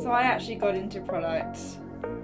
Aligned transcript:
So 0.00 0.12
I 0.12 0.22
actually 0.22 0.54
got 0.54 0.76
into 0.76 1.00
product 1.00 1.58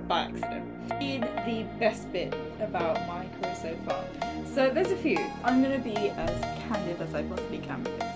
by 0.07 0.21
accident. 0.21 0.89
The 1.01 1.67
best 1.81 2.11
bit 2.13 2.33
about 2.61 3.07
my 3.09 3.27
career 3.41 3.55
so 3.61 3.77
far. 3.85 4.05
So 4.47 4.71
there's 4.71 4.93
a 4.93 4.97
few. 4.97 5.19
I'm 5.43 5.61
going 5.61 5.77
to 5.77 5.83
be 5.83 6.11
as 6.11 6.31
candid 6.69 7.01
as 7.01 7.15
I 7.15 7.25
possibly 7.25 7.59
can 7.59 7.83
with 7.83 7.99
this. 7.99 8.15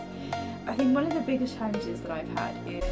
I 0.67 0.75
think 0.75 0.95
one 0.95 1.05
of 1.07 1.13
the 1.13 1.21
biggest 1.21 1.57
challenges 1.59 2.01
that 2.03 2.13
I've 2.13 2.29
had 2.39 2.55
is. 2.69 2.85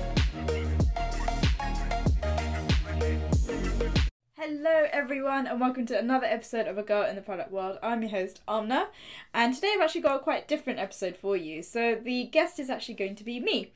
Hello, 4.48 4.86
everyone, 4.92 5.48
and 5.48 5.60
welcome 5.60 5.86
to 5.86 5.98
another 5.98 6.24
episode 6.26 6.68
of 6.68 6.78
A 6.78 6.82
Girl 6.84 7.02
in 7.02 7.16
the 7.16 7.20
Product 7.20 7.50
World. 7.50 7.80
I'm 7.82 8.00
your 8.02 8.12
host, 8.12 8.42
Amna, 8.46 8.90
and 9.34 9.52
today 9.52 9.72
I've 9.74 9.80
actually 9.80 10.02
got 10.02 10.14
a 10.14 10.22
quite 10.22 10.46
different 10.46 10.78
episode 10.78 11.16
for 11.16 11.36
you. 11.36 11.64
So, 11.64 11.96
the 11.96 12.26
guest 12.26 12.60
is 12.60 12.70
actually 12.70 12.94
going 12.94 13.16
to 13.16 13.24
be 13.24 13.40
me. 13.40 13.72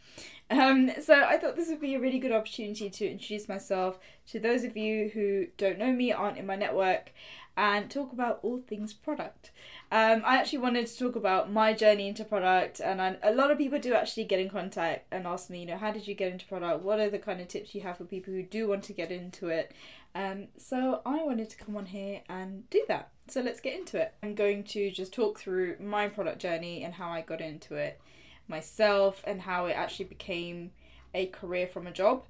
Um, 0.49 0.93
so, 1.03 1.25
I 1.25 1.39
thought 1.39 1.57
this 1.57 1.71
would 1.71 1.81
be 1.81 1.97
a 1.97 2.01
really 2.01 2.21
good 2.21 2.31
opportunity 2.31 2.89
to 2.89 3.11
introduce 3.11 3.49
myself 3.49 3.99
to 4.29 4.39
those 4.39 4.63
of 4.63 4.77
you 4.77 5.09
who 5.13 5.49
don't 5.57 5.77
know 5.77 5.91
me, 5.91 6.13
aren't 6.13 6.39
in 6.39 6.47
my 6.47 6.55
network, 6.55 7.11
and 7.57 7.91
talk 7.91 8.13
about 8.13 8.39
all 8.45 8.61
things 8.61 8.93
product. 8.93 9.51
Um, 9.93 10.23
I 10.25 10.37
actually 10.37 10.59
wanted 10.59 10.87
to 10.87 10.97
talk 10.97 11.17
about 11.17 11.51
my 11.51 11.73
journey 11.73 12.07
into 12.07 12.25
product, 12.25 12.81
and 12.81 13.01
a 13.01 13.33
lot 13.33 13.51
of 13.51 13.59
people 13.59 13.81
do 13.81 13.93
actually 13.93 14.23
get 14.25 14.39
in 14.39 14.49
contact 14.49 15.07
and 15.11 15.27
ask 15.27 15.51
me, 15.51 15.61
you 15.61 15.67
know, 15.67 15.79
how 15.79 15.91
did 15.91 16.07
you 16.07 16.15
get 16.15 16.31
into 16.31 16.47
product? 16.47 16.85
What 16.85 17.01
are 17.01 17.11
the 17.11 17.19
kind 17.19 17.41
of 17.41 17.49
tips 17.49 17.75
you 17.75 17.81
have 17.81 17.99
for 17.99 18.05
people 18.05 18.33
who 18.33 18.45
do 18.45 18.69
want 18.69 18.85
to 18.85 18.93
get 18.93 19.11
into 19.11 19.49
it? 19.49 19.73
Um, 20.15 20.47
so 20.57 21.03
I 21.05 21.25
wanted 21.25 21.51
to 21.51 21.57
come 21.57 21.77
on 21.77 21.87
here 21.87 22.21
and 22.29 22.71
do 22.71 22.85
that. 22.87 23.11
So 23.27 23.41
let's 23.41 23.61
get 23.61 23.79
into 23.79 24.01
it. 24.01 24.15
I'm 24.23 24.37
going 24.37 24.63
to 24.65 24.93
just 24.93 25.13
talk 25.13 25.41
through 25.41 25.77
my 25.81 26.07
product 26.07 26.41
journey 26.41 26.85
and 26.85 26.95
how 26.95 27.11
I 27.11 27.23
got 27.23 27.41
into 27.41 27.75
it 27.75 28.01
myself 28.47 29.23
and 29.27 29.41
how 29.41 29.67
it 29.67 29.73
actually 29.73 30.05
became 30.07 30.71
a 31.15 31.27
career 31.27 31.67
from 31.67 31.89
a 31.89 31.93
job. 31.93 32.25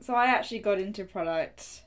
So 0.00 0.14
I 0.14 0.26
actually 0.26 0.60
got 0.60 0.78
into 0.78 1.04
product 1.04 1.82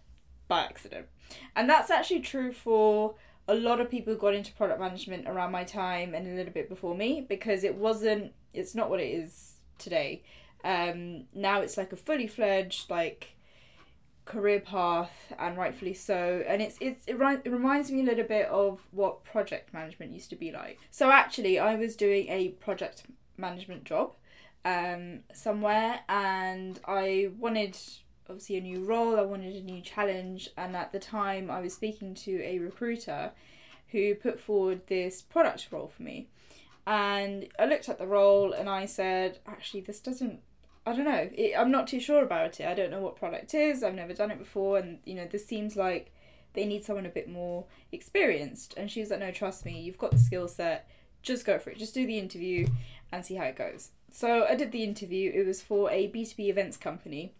by 0.47 0.61
accident. 0.61 1.07
And 1.55 1.69
that's 1.69 1.89
actually 1.89 2.21
true 2.21 2.51
for 2.51 3.15
a 3.47 3.55
lot 3.55 3.79
of 3.79 3.89
people 3.89 4.13
who 4.13 4.19
got 4.19 4.33
into 4.33 4.51
product 4.53 4.79
management 4.79 5.27
around 5.27 5.51
my 5.51 5.63
time 5.63 6.13
and 6.13 6.27
a 6.27 6.31
little 6.31 6.53
bit 6.53 6.67
before 6.67 6.95
me 6.95 7.25
because 7.27 7.63
it 7.63 7.75
wasn't 7.75 8.33
it's 8.53 8.73
not 8.73 8.89
what 8.89 8.99
it 8.99 9.09
is 9.09 9.53
today. 9.77 10.23
Um, 10.63 11.25
now 11.33 11.61
it's 11.61 11.77
like 11.77 11.93
a 11.93 11.97
fully 11.97 12.27
fledged 12.27 12.89
like 12.89 13.35
career 14.25 14.59
path, 14.59 15.33
and 15.37 15.57
rightfully 15.57 15.93
so. 15.93 16.43
And 16.47 16.61
it's 16.61 16.77
it's 16.81 17.05
it, 17.07 17.15
it 17.45 17.49
reminds 17.49 17.91
me 17.91 18.01
a 18.01 18.05
little 18.05 18.25
bit 18.25 18.47
of 18.47 18.81
what 18.91 19.23
project 19.23 19.73
management 19.73 20.11
used 20.11 20.29
to 20.31 20.35
be 20.35 20.51
like. 20.51 20.79
So 20.91 21.11
actually, 21.11 21.59
I 21.59 21.75
was 21.75 21.95
doing 21.95 22.27
a 22.29 22.49
project 22.49 23.03
management 23.37 23.85
job 23.85 24.15
um, 24.65 25.19
somewhere, 25.33 25.99
and 26.09 26.79
I 26.85 27.29
wanted 27.37 27.77
obviously 28.29 28.57
a 28.57 28.61
new 28.61 28.83
role. 28.83 29.17
I 29.17 29.23
wanted 29.23 29.55
a 29.55 29.61
new 29.61 29.81
challenge, 29.81 30.49
and 30.57 30.75
at 30.75 30.91
the 30.91 30.99
time, 30.99 31.49
I 31.49 31.61
was 31.61 31.73
speaking 31.73 32.13
to 32.15 32.41
a 32.43 32.59
recruiter 32.59 33.31
who 33.89 34.15
put 34.15 34.39
forward 34.39 34.87
this 34.87 35.21
product 35.21 35.67
role 35.71 35.87
for 35.87 36.03
me. 36.03 36.27
And 36.87 37.47
I 37.57 37.65
looked 37.65 37.89
at 37.89 37.97
the 37.97 38.07
role 38.07 38.53
and 38.53 38.69
I 38.69 38.85
said, 38.85 39.39
actually, 39.47 39.81
this 39.81 39.99
doesn't 39.99 40.41
I 40.87 40.95
don't 40.95 41.05
know. 41.05 41.29
It, 41.33 41.53
I'm 41.57 41.71
not 41.71 41.87
too 41.87 41.99
sure 41.99 42.23
about 42.23 42.59
it. 42.59 42.67
I 42.67 42.75
don't 42.75 42.91
know 42.91 43.01
what 43.01 43.15
product 43.15 43.53
is. 43.53 43.83
I've 43.83 43.95
never 43.95 44.13
done 44.13 44.31
it 44.31 44.37
before, 44.37 44.77
and 44.77 44.99
you 45.03 45.15
know, 45.15 45.25
this 45.25 45.45
seems 45.45 45.75
like 45.75 46.11
they 46.53 46.65
need 46.65 46.85
someone 46.85 47.05
a 47.05 47.09
bit 47.09 47.27
more 47.27 47.65
experienced. 47.91 48.75
And 48.77 48.89
she 48.91 48.99
was 48.99 49.09
like, 49.09 49.19
"No, 49.19 49.31
trust 49.31 49.65
me. 49.65 49.81
You've 49.81 49.97
got 49.97 50.11
the 50.11 50.19
skill 50.19 50.47
set. 50.47 50.87
Just 51.23 51.45
go 51.45 51.57
for 51.57 51.71
it. 51.71 51.79
Just 51.79 51.95
do 51.95 52.05
the 52.05 52.19
interview 52.19 52.67
and 53.11 53.25
see 53.25 53.35
how 53.35 53.45
it 53.45 53.55
goes." 53.55 53.91
So 54.11 54.45
I 54.45 54.55
did 54.55 54.71
the 54.71 54.83
interview. 54.83 55.31
It 55.33 55.47
was 55.47 55.61
for 55.61 55.89
a 55.89 56.07
B2B 56.07 56.49
events 56.49 56.77
company, 56.77 57.33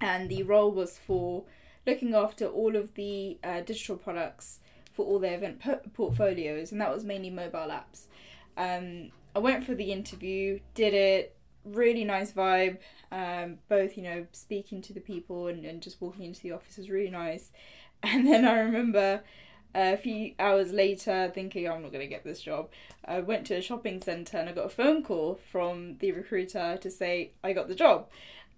and 0.00 0.28
the 0.28 0.42
role 0.42 0.70
was 0.70 0.98
for 0.98 1.44
looking 1.86 2.14
after 2.14 2.46
all 2.46 2.76
of 2.76 2.94
the 2.94 3.38
uh, 3.44 3.60
digital 3.60 3.96
products 3.96 4.60
for 4.92 5.04
all 5.06 5.18
their 5.18 5.34
event 5.34 5.60
po- 5.60 5.80
portfolios, 5.94 6.72
and 6.72 6.80
that 6.80 6.92
was 6.92 7.04
mainly 7.04 7.30
mobile 7.30 7.70
apps. 7.70 8.06
Um, 8.56 9.10
I 9.34 9.38
went 9.38 9.64
for 9.64 9.74
the 9.74 9.92
interview, 9.92 10.60
did 10.74 10.94
it, 10.94 11.36
really 11.64 12.04
nice 12.04 12.32
vibe. 12.32 12.78
Um, 13.12 13.58
both, 13.68 13.96
you 13.96 14.02
know, 14.02 14.26
speaking 14.32 14.80
to 14.82 14.92
the 14.92 15.00
people 15.00 15.48
and, 15.48 15.64
and 15.64 15.82
just 15.82 16.00
walking 16.00 16.24
into 16.24 16.40
the 16.40 16.52
office 16.52 16.76
was 16.76 16.90
really 16.90 17.10
nice. 17.10 17.52
And 18.02 18.26
then 18.26 18.44
I 18.44 18.58
remember 18.58 19.22
a 19.74 19.96
few 19.96 20.34
hours 20.38 20.70
later 20.70 21.32
thinking, 21.34 21.68
I'm 21.68 21.82
not 21.82 21.92
going 21.92 22.04
to 22.04 22.06
get 22.06 22.24
this 22.24 22.42
job. 22.42 22.68
I 23.04 23.20
went 23.20 23.46
to 23.46 23.54
a 23.54 23.62
shopping 23.62 24.02
centre 24.02 24.36
and 24.36 24.48
I 24.48 24.52
got 24.52 24.66
a 24.66 24.68
phone 24.68 25.02
call 25.02 25.40
from 25.50 25.96
the 25.98 26.12
recruiter 26.12 26.76
to 26.80 26.90
say 26.90 27.32
I 27.42 27.54
got 27.54 27.68
the 27.68 27.74
job. 27.74 28.08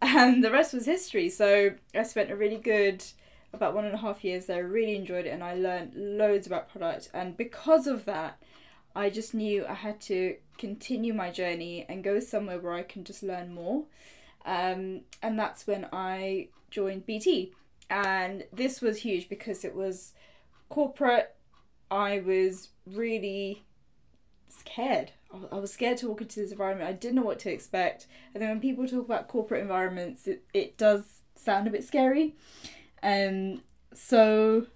And 0.00 0.44
the 0.44 0.50
rest 0.50 0.74
was 0.74 0.86
history. 0.86 1.28
So 1.28 1.72
I 1.94 2.02
spent 2.04 2.30
a 2.30 2.36
really 2.36 2.58
good 2.58 3.04
about 3.52 3.74
one 3.74 3.84
and 3.84 3.94
a 3.94 3.98
half 3.98 4.24
years 4.24 4.46
there. 4.46 4.66
Really 4.66 4.94
enjoyed 4.94 5.26
it 5.26 5.30
and 5.30 5.42
I 5.42 5.54
learned 5.54 5.92
loads 5.94 6.46
about 6.46 6.68
product. 6.68 7.10
And 7.12 7.36
because 7.36 7.86
of 7.86 8.04
that, 8.04 8.40
I 8.94 9.10
just 9.10 9.34
knew 9.34 9.66
I 9.66 9.74
had 9.74 10.00
to 10.02 10.36
continue 10.56 11.14
my 11.14 11.30
journey 11.30 11.86
and 11.88 12.04
go 12.04 12.20
somewhere 12.20 12.58
where 12.58 12.74
I 12.74 12.82
can 12.82 13.04
just 13.04 13.22
learn 13.22 13.54
more. 13.54 13.84
Um, 14.44 15.02
and 15.22 15.38
that's 15.38 15.66
when 15.66 15.86
I 15.92 16.48
joined 16.70 17.06
BT. 17.06 17.52
And 17.90 18.44
this 18.52 18.80
was 18.80 18.98
huge 18.98 19.28
because 19.28 19.64
it 19.64 19.74
was 19.74 20.14
corporate. 20.68 21.34
I 21.90 22.20
was 22.20 22.68
really 22.86 23.64
scared. 24.50 25.12
I 25.52 25.56
was 25.56 25.72
scared 25.72 25.98
to 25.98 26.08
walk 26.08 26.22
into 26.22 26.40
this 26.40 26.52
environment. 26.52 26.88
I 26.88 26.92
didn't 26.92 27.16
know 27.16 27.22
what 27.22 27.38
to 27.40 27.52
expect. 27.52 28.06
And 28.32 28.42
then 28.42 28.48
when 28.50 28.60
people 28.60 28.86
talk 28.86 29.04
about 29.04 29.28
corporate 29.28 29.60
environments, 29.62 30.26
it, 30.26 30.44
it 30.54 30.78
does 30.78 31.20
sound 31.36 31.66
a 31.66 31.70
bit 31.70 31.84
scary. 31.84 32.34
Um, 33.02 33.62
so 33.92 34.66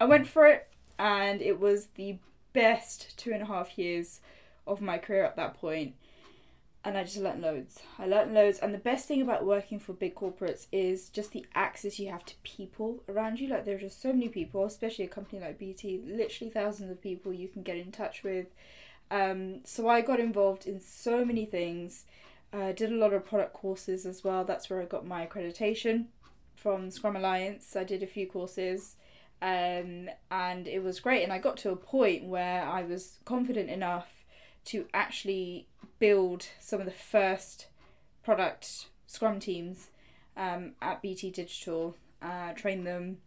I 0.00 0.04
went 0.04 0.26
for 0.28 0.46
it, 0.46 0.68
and 0.98 1.42
it 1.42 1.58
was 1.58 1.88
the 1.96 2.18
best 2.52 3.16
two 3.18 3.32
and 3.32 3.42
a 3.42 3.46
half 3.46 3.76
years 3.78 4.20
of 4.66 4.80
my 4.80 4.98
career 4.98 5.24
at 5.24 5.36
that 5.36 5.54
point. 5.60 5.94
and 6.84 6.96
I 6.96 7.02
just 7.04 7.18
learnt 7.18 7.40
loads. 7.40 7.80
I 7.98 8.06
learnt 8.06 8.32
loads, 8.32 8.58
and 8.60 8.72
the 8.72 8.78
best 8.78 9.06
thing 9.06 9.20
about 9.20 9.44
working 9.44 9.78
for 9.80 9.92
big 9.92 10.14
corporates 10.14 10.66
is 10.72 11.08
just 11.10 11.32
the 11.32 11.44
access 11.54 11.98
you 11.98 12.08
have 12.10 12.24
to 12.26 12.34
people 12.44 13.02
around 13.08 13.40
you. 13.40 13.48
Like 13.48 13.64
there 13.64 13.74
are 13.76 13.80
just 13.80 14.00
so 14.00 14.12
many 14.12 14.28
people, 14.28 14.64
especially 14.64 15.04
a 15.04 15.08
company 15.08 15.40
like 15.42 15.58
BT, 15.58 16.00
literally 16.06 16.50
thousands 16.50 16.90
of 16.90 17.02
people 17.02 17.32
you 17.32 17.48
can 17.48 17.62
get 17.62 17.76
in 17.76 17.90
touch 17.92 18.22
with. 18.22 18.46
Um, 19.10 19.60
so 19.64 19.88
I 19.88 20.00
got 20.00 20.20
involved 20.20 20.66
in 20.66 20.80
so 20.80 21.24
many 21.24 21.44
things. 21.44 22.04
Uh, 22.52 22.72
did 22.72 22.92
a 22.92 22.96
lot 22.96 23.12
of 23.12 23.26
product 23.26 23.52
courses 23.52 24.06
as 24.06 24.24
well. 24.24 24.44
That's 24.44 24.70
where 24.70 24.80
I 24.80 24.84
got 24.84 25.06
my 25.06 25.26
accreditation 25.26 26.06
from 26.56 26.90
Scrum 26.90 27.16
Alliance. 27.16 27.76
I 27.76 27.84
did 27.84 28.02
a 28.02 28.06
few 28.06 28.26
courses. 28.26 28.96
Um, 29.40 30.08
and 30.30 30.66
it 30.66 30.82
was 30.82 31.00
great. 31.00 31.22
And 31.22 31.32
I 31.32 31.38
got 31.38 31.56
to 31.58 31.70
a 31.70 31.76
point 31.76 32.24
where 32.24 32.64
I 32.64 32.82
was 32.82 33.18
confident 33.24 33.70
enough 33.70 34.08
to 34.66 34.86
actually 34.92 35.66
build 35.98 36.46
some 36.60 36.80
of 36.80 36.86
the 36.86 36.92
first 36.92 37.68
product 38.24 38.86
Scrum 39.06 39.40
teams 39.40 39.88
um, 40.36 40.72
at 40.82 41.00
BT 41.00 41.30
Digital, 41.30 41.96
uh, 42.20 42.52
train 42.52 42.84
them, 42.84 43.18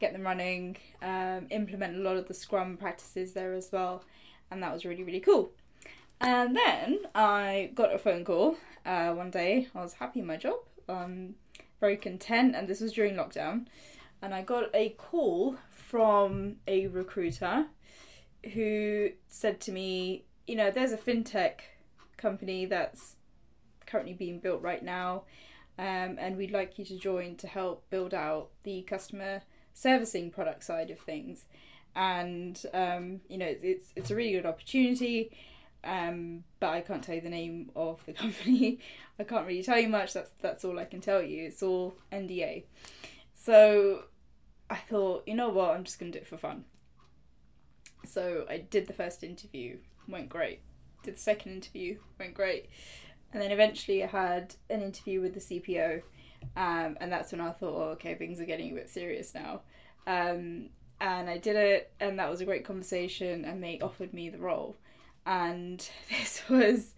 get 0.00 0.12
them 0.12 0.22
running, 0.22 0.76
um, 1.02 1.46
implement 1.50 1.96
a 1.96 2.00
lot 2.00 2.16
of 2.16 2.28
the 2.28 2.34
Scrum 2.34 2.76
practices 2.76 3.32
there 3.32 3.52
as 3.52 3.70
well, 3.72 4.02
and 4.50 4.62
that 4.62 4.72
was 4.72 4.84
really 4.84 5.02
really 5.02 5.20
cool. 5.20 5.52
And 6.20 6.56
then 6.56 6.98
I 7.14 7.70
got 7.74 7.94
a 7.94 7.98
phone 7.98 8.24
call 8.24 8.56
uh, 8.84 9.12
one 9.12 9.30
day. 9.30 9.68
I 9.74 9.82
was 9.82 9.94
happy 9.94 10.20
in 10.20 10.26
my 10.26 10.36
job, 10.36 10.58
um, 10.88 11.34
very 11.80 11.96
content, 11.96 12.56
and 12.56 12.66
this 12.66 12.80
was 12.80 12.92
during 12.92 13.14
lockdown. 13.14 13.66
And 14.20 14.34
I 14.34 14.42
got 14.42 14.74
a 14.74 14.90
call 14.90 15.56
from 15.70 16.56
a 16.66 16.88
recruiter 16.88 17.66
who 18.52 19.10
said 19.28 19.60
to 19.62 19.72
me, 19.72 20.24
you 20.46 20.56
know, 20.56 20.70
there's 20.70 20.92
a 20.92 20.96
fintech 20.98 21.60
company 22.16 22.66
that's 22.66 23.16
currently 23.86 24.14
being 24.14 24.40
built 24.40 24.60
right 24.60 24.82
now, 24.82 25.22
um, 25.78 26.16
and 26.18 26.36
we'd 26.36 26.50
like 26.50 26.78
you 26.78 26.84
to 26.86 26.98
join 26.98 27.36
to 27.36 27.46
help 27.46 27.88
build 27.90 28.12
out 28.12 28.50
the 28.64 28.82
customer 28.82 29.42
servicing 29.72 30.30
product 30.30 30.64
side 30.64 30.90
of 30.90 30.98
things. 30.98 31.44
And 31.98 32.58
um, 32.72 33.20
you 33.28 33.36
know, 33.36 33.52
it's 33.62 33.92
it's 33.96 34.10
a 34.10 34.14
really 34.14 34.32
good 34.32 34.46
opportunity. 34.46 35.36
Um, 35.84 36.44
but 36.60 36.70
I 36.70 36.80
can't 36.80 37.02
tell 37.02 37.14
you 37.14 37.20
the 37.20 37.28
name 37.28 37.70
of 37.76 38.04
the 38.06 38.12
company. 38.24 38.78
I 39.18 39.24
can't 39.24 39.46
really 39.46 39.62
tell 39.62 39.78
you 39.78 39.88
much. 39.88 40.14
That's 40.14 40.30
that's 40.40 40.64
all 40.64 40.78
I 40.78 40.84
can 40.84 41.00
tell 41.00 41.22
you. 41.22 41.44
It's 41.44 41.62
all 41.62 41.96
NDA. 42.12 42.64
So 43.34 44.04
I 44.70 44.76
thought, 44.76 45.24
you 45.26 45.34
know 45.34 45.48
what, 45.48 45.74
I'm 45.74 45.84
just 45.84 45.98
gonna 45.98 46.12
do 46.12 46.18
it 46.18 46.26
for 46.26 46.38
fun. 46.38 46.64
So 48.04 48.46
I 48.48 48.58
did 48.58 48.86
the 48.86 48.92
first 48.92 49.22
interview 49.22 49.78
went 50.08 50.28
great. 50.28 50.60
Did 51.02 51.16
the 51.16 51.20
second 51.20 51.52
interview, 51.52 51.98
went 52.18 52.34
great. 52.34 52.68
And 53.32 53.42
then 53.42 53.52
eventually 53.52 54.02
I 54.02 54.06
had 54.06 54.54
an 54.70 54.82
interview 54.82 55.20
with 55.20 55.34
the 55.34 55.40
CPO, 55.40 56.02
um, 56.56 56.96
and 57.00 57.12
that's 57.12 57.32
when 57.32 57.40
I 57.40 57.52
thought, 57.52 57.74
oh, 57.76 57.90
okay, 57.90 58.14
things 58.14 58.40
are 58.40 58.46
getting 58.46 58.72
a 58.72 58.74
bit 58.74 58.88
serious 58.88 59.34
now. 59.34 59.60
Um, 60.06 60.70
and 61.00 61.30
I 61.30 61.38
did 61.38 61.56
it, 61.56 61.92
and 62.00 62.18
that 62.18 62.30
was 62.30 62.40
a 62.40 62.44
great 62.44 62.64
conversation, 62.64 63.44
and 63.44 63.62
they 63.62 63.78
offered 63.80 64.12
me 64.12 64.28
the 64.28 64.38
role. 64.38 64.76
And 65.24 65.88
this 66.10 66.42
was 66.48 66.94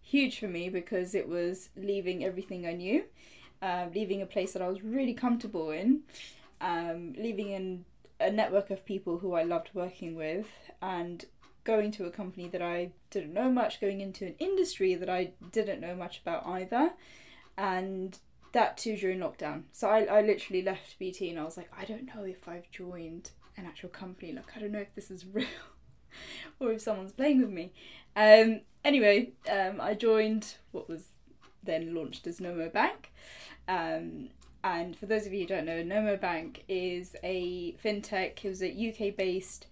huge 0.00 0.38
for 0.38 0.48
me 0.48 0.68
because 0.68 1.14
it 1.14 1.28
was 1.28 1.70
leaving 1.76 2.24
everything 2.24 2.66
I 2.66 2.74
knew, 2.74 3.04
um, 3.60 3.92
leaving 3.94 4.22
a 4.22 4.26
place 4.26 4.52
that 4.52 4.62
I 4.62 4.68
was 4.68 4.82
really 4.82 5.14
comfortable 5.14 5.70
in, 5.70 6.02
um, 6.60 7.14
leaving 7.16 7.50
in 7.50 7.84
a 8.20 8.30
network 8.30 8.70
of 8.70 8.84
people 8.84 9.18
who 9.18 9.34
I 9.34 9.42
loved 9.42 9.70
working 9.74 10.14
with, 10.14 10.46
and 10.80 11.24
going 11.64 11.90
to 11.92 12.06
a 12.06 12.10
company 12.10 12.48
that 12.48 12.62
I 12.62 12.90
didn't 13.10 13.32
know 13.32 13.50
much, 13.50 13.80
going 13.80 14.00
into 14.00 14.26
an 14.26 14.34
industry 14.38 14.94
that 14.94 15.08
I 15.08 15.32
didn't 15.50 15.80
know 15.80 15.94
much 15.94 16.20
about 16.20 16.46
either, 16.46 16.92
and 17.56 18.18
that 18.52 18.76
too 18.76 18.96
during 18.96 19.18
lockdown. 19.18 19.64
So 19.72 19.88
I, 19.88 20.04
I 20.04 20.22
literally 20.22 20.62
left 20.62 20.98
BT 20.98 21.30
and 21.30 21.38
I 21.38 21.44
was 21.44 21.56
like, 21.56 21.70
I 21.76 21.84
don't 21.84 22.06
know 22.14 22.24
if 22.24 22.48
I've 22.48 22.70
joined 22.70 23.30
an 23.56 23.66
actual 23.66 23.88
company. 23.88 24.32
Like, 24.32 24.50
I 24.56 24.60
don't 24.60 24.72
know 24.72 24.80
if 24.80 24.94
this 24.94 25.10
is 25.10 25.26
real 25.32 25.46
or 26.60 26.72
if 26.72 26.82
someone's 26.82 27.12
playing 27.12 27.40
with 27.40 27.50
me. 27.50 27.72
Um, 28.14 28.60
anyway, 28.84 29.32
um, 29.50 29.80
I 29.80 29.94
joined 29.94 30.54
what 30.72 30.88
was 30.88 31.08
then 31.62 31.94
launched 31.94 32.26
as 32.26 32.40
Nomo 32.40 32.72
Bank. 32.72 33.12
Um, 33.68 34.28
and 34.64 34.96
for 34.96 35.06
those 35.06 35.26
of 35.26 35.32
you 35.32 35.40
who 35.40 35.46
don't 35.46 35.66
know, 35.66 35.82
Nomo 35.82 36.20
Bank 36.20 36.64
is 36.68 37.16
a 37.22 37.74
fintech. 37.84 38.44
It 38.44 38.48
was 38.48 38.62
a 38.62 38.68
UK 38.70 39.16
based 39.16 39.66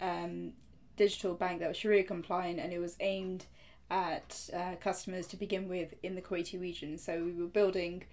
um, 0.00 0.52
digital 0.96 1.34
bank 1.34 1.60
that 1.60 1.68
was 1.68 1.76
Sharia 1.76 2.04
compliant 2.04 2.60
and 2.60 2.72
it 2.72 2.78
was 2.78 2.96
aimed 3.00 3.46
at 3.90 4.48
uh, 4.54 4.76
customers 4.76 5.26
to 5.28 5.36
begin 5.36 5.68
with 5.68 5.94
in 6.02 6.14
the 6.14 6.22
Kuwaiti 6.22 6.60
region. 6.60 6.96
So 6.96 7.24
we 7.24 7.32
were 7.32 7.48
building 7.48 8.04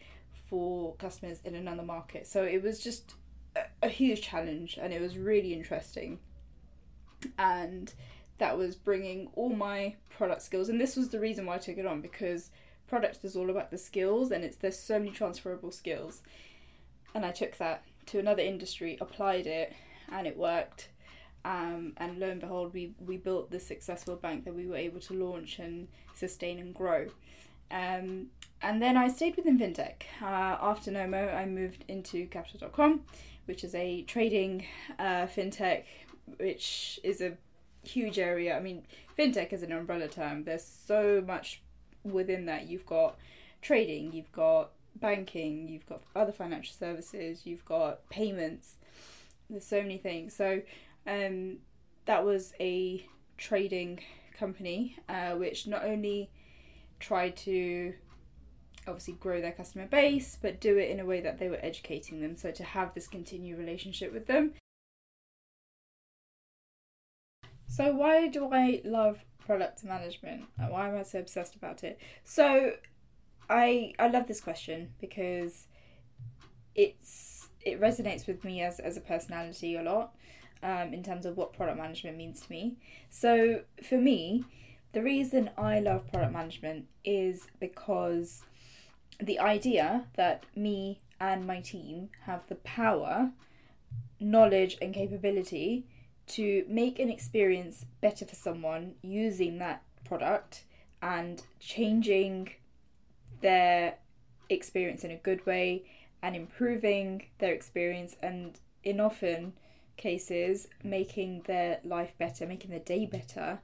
for 0.49 0.95
customers 0.95 1.39
in 1.43 1.55
another 1.55 1.83
market. 1.83 2.25
So 2.27 2.43
it 2.43 2.63
was 2.63 2.79
just 2.79 3.13
a, 3.55 3.61
a 3.83 3.89
huge 3.89 4.21
challenge 4.21 4.77
and 4.81 4.93
it 4.93 5.01
was 5.01 5.17
really 5.17 5.53
interesting. 5.53 6.19
And 7.37 7.93
that 8.37 8.57
was 8.57 8.75
bringing 8.75 9.29
all 9.35 9.49
my 9.49 9.95
product 10.09 10.41
skills 10.41 10.69
and 10.69 10.79
this 10.79 10.95
was 10.95 11.09
the 11.09 11.19
reason 11.19 11.45
why 11.45 11.55
I 11.55 11.59
took 11.59 11.77
it 11.77 11.85
on 11.85 12.01
because 12.01 12.51
product 12.87 13.19
is 13.23 13.35
all 13.35 13.49
about 13.49 13.71
the 13.71 13.77
skills 13.77 14.31
and 14.31 14.43
it's 14.43 14.57
there's 14.57 14.79
so 14.79 14.99
many 14.99 15.11
transferable 15.11 15.71
skills. 15.71 16.21
And 17.13 17.25
I 17.25 17.31
took 17.31 17.57
that 17.57 17.83
to 18.07 18.19
another 18.19 18.43
industry, 18.43 18.97
applied 19.01 19.47
it 19.47 19.73
and 20.11 20.25
it 20.27 20.37
worked. 20.37 20.89
Um, 21.45 21.93
and 21.97 22.19
lo 22.19 22.29
and 22.29 22.41
behold, 22.41 22.73
we, 22.73 22.93
we 23.05 23.17
built 23.17 23.51
the 23.51 23.59
successful 23.59 24.15
bank 24.15 24.45
that 24.45 24.55
we 24.55 24.67
were 24.67 24.75
able 24.75 24.99
to 25.01 25.13
launch 25.13 25.59
and 25.59 25.87
sustain 26.13 26.59
and 26.59 26.73
grow. 26.73 27.07
Um, 27.71 28.27
and 28.61 28.81
then 28.81 28.97
I 28.97 29.07
stayed 29.07 29.35
within 29.35 29.59
fintech. 29.59 30.03
Uh, 30.21 30.57
after 30.61 30.91
Nomo, 30.91 31.33
I 31.33 31.45
moved 31.45 31.85
into 31.87 32.27
Capital.com, 32.27 33.01
which 33.45 33.63
is 33.63 33.75
a 33.75 34.01
trading 34.03 34.65
uh, 34.99 35.27
fintech, 35.27 35.83
which 36.37 36.99
is 37.03 37.21
a 37.21 37.33
huge 37.83 38.19
area. 38.19 38.57
I 38.57 38.59
mean, 38.59 38.83
fintech 39.17 39.53
is 39.53 39.63
an 39.63 39.71
umbrella 39.71 40.07
term. 40.07 40.43
There's 40.43 40.65
so 40.65 41.23
much 41.25 41.61
within 42.03 42.45
that. 42.45 42.67
You've 42.67 42.85
got 42.85 43.17
trading, 43.61 44.11
you've 44.13 44.31
got 44.31 44.71
banking, 44.95 45.67
you've 45.67 45.85
got 45.85 46.01
other 46.15 46.31
financial 46.31 46.75
services, 46.75 47.45
you've 47.45 47.65
got 47.65 48.07
payments. 48.09 48.75
There's 49.49 49.65
so 49.65 49.81
many 49.81 49.97
things. 49.97 50.35
So 50.35 50.61
um, 51.07 51.57
that 52.05 52.23
was 52.23 52.53
a 52.59 53.05
trading 53.37 53.99
company 54.37 54.97
uh, 55.09 55.31
which 55.31 55.67
not 55.67 55.83
only 55.83 56.29
tried 56.99 57.35
to 57.37 57.93
obviously 58.87 59.13
grow 59.13 59.41
their 59.41 59.51
customer 59.51 59.85
base, 59.85 60.37
but 60.41 60.61
do 60.61 60.77
it 60.77 60.89
in 60.89 60.99
a 60.99 61.05
way 61.05 61.21
that 61.21 61.39
they 61.39 61.49
were 61.49 61.59
educating 61.61 62.21
them. 62.21 62.35
So 62.37 62.51
to 62.51 62.63
have 62.63 62.93
this 62.93 63.07
continued 63.07 63.57
relationship 63.57 64.13
with 64.13 64.27
them. 64.27 64.53
So 67.67 67.91
why 67.91 68.27
do 68.27 68.49
I 68.51 68.81
love 68.85 69.19
product 69.39 69.83
management? 69.83 70.45
Why 70.57 70.89
am 70.89 70.95
I 70.95 71.03
so 71.03 71.19
obsessed 71.19 71.55
about 71.55 71.83
it? 71.83 71.99
So 72.23 72.73
I 73.49 73.93
I 73.99 74.07
love 74.07 74.27
this 74.27 74.41
question 74.41 74.93
because 74.99 75.67
it's 76.75 77.49
it 77.61 77.79
resonates 77.81 78.25
with 78.25 78.43
me 78.43 78.61
as 78.61 78.79
as 78.79 78.97
a 78.97 79.01
personality 79.01 79.75
a 79.75 79.83
lot 79.83 80.15
um, 80.63 80.93
in 80.93 81.03
terms 81.03 81.25
of 81.25 81.37
what 81.37 81.53
product 81.53 81.77
management 81.77 82.17
means 82.17 82.41
to 82.41 82.51
me. 82.51 82.77
So 83.09 83.61
for 83.83 83.97
me, 83.97 84.45
the 84.93 85.03
reason 85.03 85.49
I 85.57 85.79
love 85.79 86.11
product 86.11 86.33
management 86.33 86.87
is 87.03 87.47
because 87.59 88.43
the 89.19 89.39
idea 89.39 90.05
that 90.15 90.43
me 90.55 91.01
and 91.19 91.45
my 91.45 91.61
team 91.61 92.09
have 92.25 92.47
the 92.47 92.55
power, 92.55 93.31
knowledge, 94.19 94.77
and 94.81 94.93
capability 94.93 95.85
to 96.27 96.65
make 96.67 96.99
an 96.99 97.09
experience 97.09 97.85
better 98.01 98.25
for 98.25 98.35
someone 98.35 98.95
using 99.01 99.59
that 99.59 99.81
product 100.03 100.63
and 101.01 101.43
changing 101.59 102.49
their 103.41 103.95
experience 104.49 105.03
in 105.03 105.11
a 105.11 105.17
good 105.17 105.45
way 105.45 105.83
and 106.21 106.35
improving 106.35 107.23
their 107.39 107.53
experience 107.53 108.15
and 108.21 108.59
in 108.83 108.99
often 108.99 109.53
cases 109.97 110.67
making 110.83 111.43
their 111.47 111.79
life 111.83 112.13
better 112.17 112.45
making 112.45 112.69
their 112.71 112.79
day 112.79 113.05
better 113.05 113.59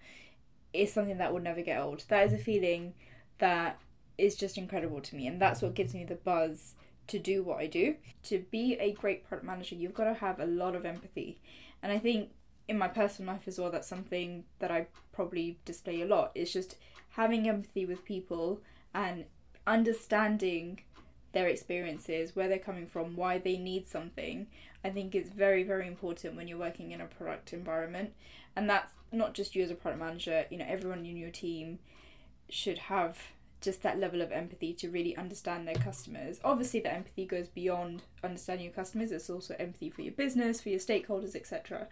is 0.73 0.91
something 0.91 1.19
that 1.19 1.31
will 1.31 1.39
never 1.39 1.61
get 1.61 1.79
old. 1.79 2.03
That 2.07 2.25
is 2.25 2.33
a 2.33 2.37
feeling 2.37 2.95
that 3.37 3.79
is 4.17 4.35
just 4.35 4.57
incredible 4.57 5.01
to 5.01 5.15
me 5.15 5.27
and 5.27 5.39
that's 5.39 5.61
what 5.61 5.75
gives 5.75 5.93
me 5.93 6.03
the 6.03 6.15
buzz 6.15 6.75
to 7.07 7.19
do 7.19 7.43
what 7.43 7.59
I 7.59 7.67
do. 7.67 7.95
To 8.23 8.39
be 8.51 8.75
a 8.79 8.93
great 8.93 9.27
product 9.27 9.45
manager 9.45 9.75
you've 9.75 9.93
got 9.93 10.05
to 10.05 10.13
have 10.15 10.39
a 10.39 10.45
lot 10.45 10.75
of 10.75 10.85
empathy. 10.85 11.39
And 11.81 11.91
I 11.91 11.99
think 11.99 12.31
in 12.67 12.77
my 12.77 12.87
personal 12.87 13.33
life 13.33 13.47
as 13.47 13.59
well 13.59 13.71
that's 13.71 13.87
something 13.87 14.45
that 14.59 14.71
I 14.71 14.87
probably 15.11 15.59
display 15.65 16.01
a 16.01 16.05
lot 16.05 16.31
it's 16.33 16.53
just 16.53 16.77
having 17.09 17.47
empathy 17.47 17.85
with 17.85 18.05
people 18.05 18.61
and 18.93 19.25
understanding 19.67 20.79
their 21.33 21.47
experiences 21.47 22.35
where 22.35 22.47
they're 22.47 22.59
coming 22.59 22.85
from 22.85 23.15
why 23.15 23.37
they 23.37 23.57
need 23.57 23.87
something 23.87 24.47
I 24.83 24.89
think 24.89 25.15
it's 25.15 25.29
very 25.29 25.63
very 25.63 25.87
important 25.87 26.35
when 26.35 26.47
you're 26.47 26.57
working 26.57 26.91
in 26.91 27.01
a 27.01 27.05
product 27.05 27.53
environment 27.53 28.13
and 28.55 28.69
that's 28.69 28.91
not 29.11 29.33
just 29.33 29.55
you 29.55 29.63
as 29.63 29.71
a 29.71 29.75
product 29.75 30.01
manager 30.01 30.45
you 30.49 30.57
know 30.57 30.65
everyone 30.67 31.05
in 31.05 31.17
your 31.17 31.29
team 31.29 31.79
should 32.49 32.77
have 32.77 33.17
just 33.63 33.81
that 33.81 33.97
level 33.97 34.21
of 34.21 34.31
empathy 34.31 34.73
to 34.73 34.89
really 34.89 35.15
understand 35.15 35.65
their 35.67 35.75
customers. 35.75 36.39
Obviously, 36.43 36.81
the 36.81 36.93
empathy 36.93 37.25
goes 37.25 37.47
beyond 37.47 38.03
understanding 38.23 38.65
your 38.65 38.73
customers. 38.73 39.11
It's 39.11 39.29
also 39.29 39.55
empathy 39.57 39.89
for 39.89 40.01
your 40.01 40.11
business, 40.11 40.59
for 40.59 40.69
your 40.69 40.79
stakeholders, 40.79 41.33
etc. 41.33 41.87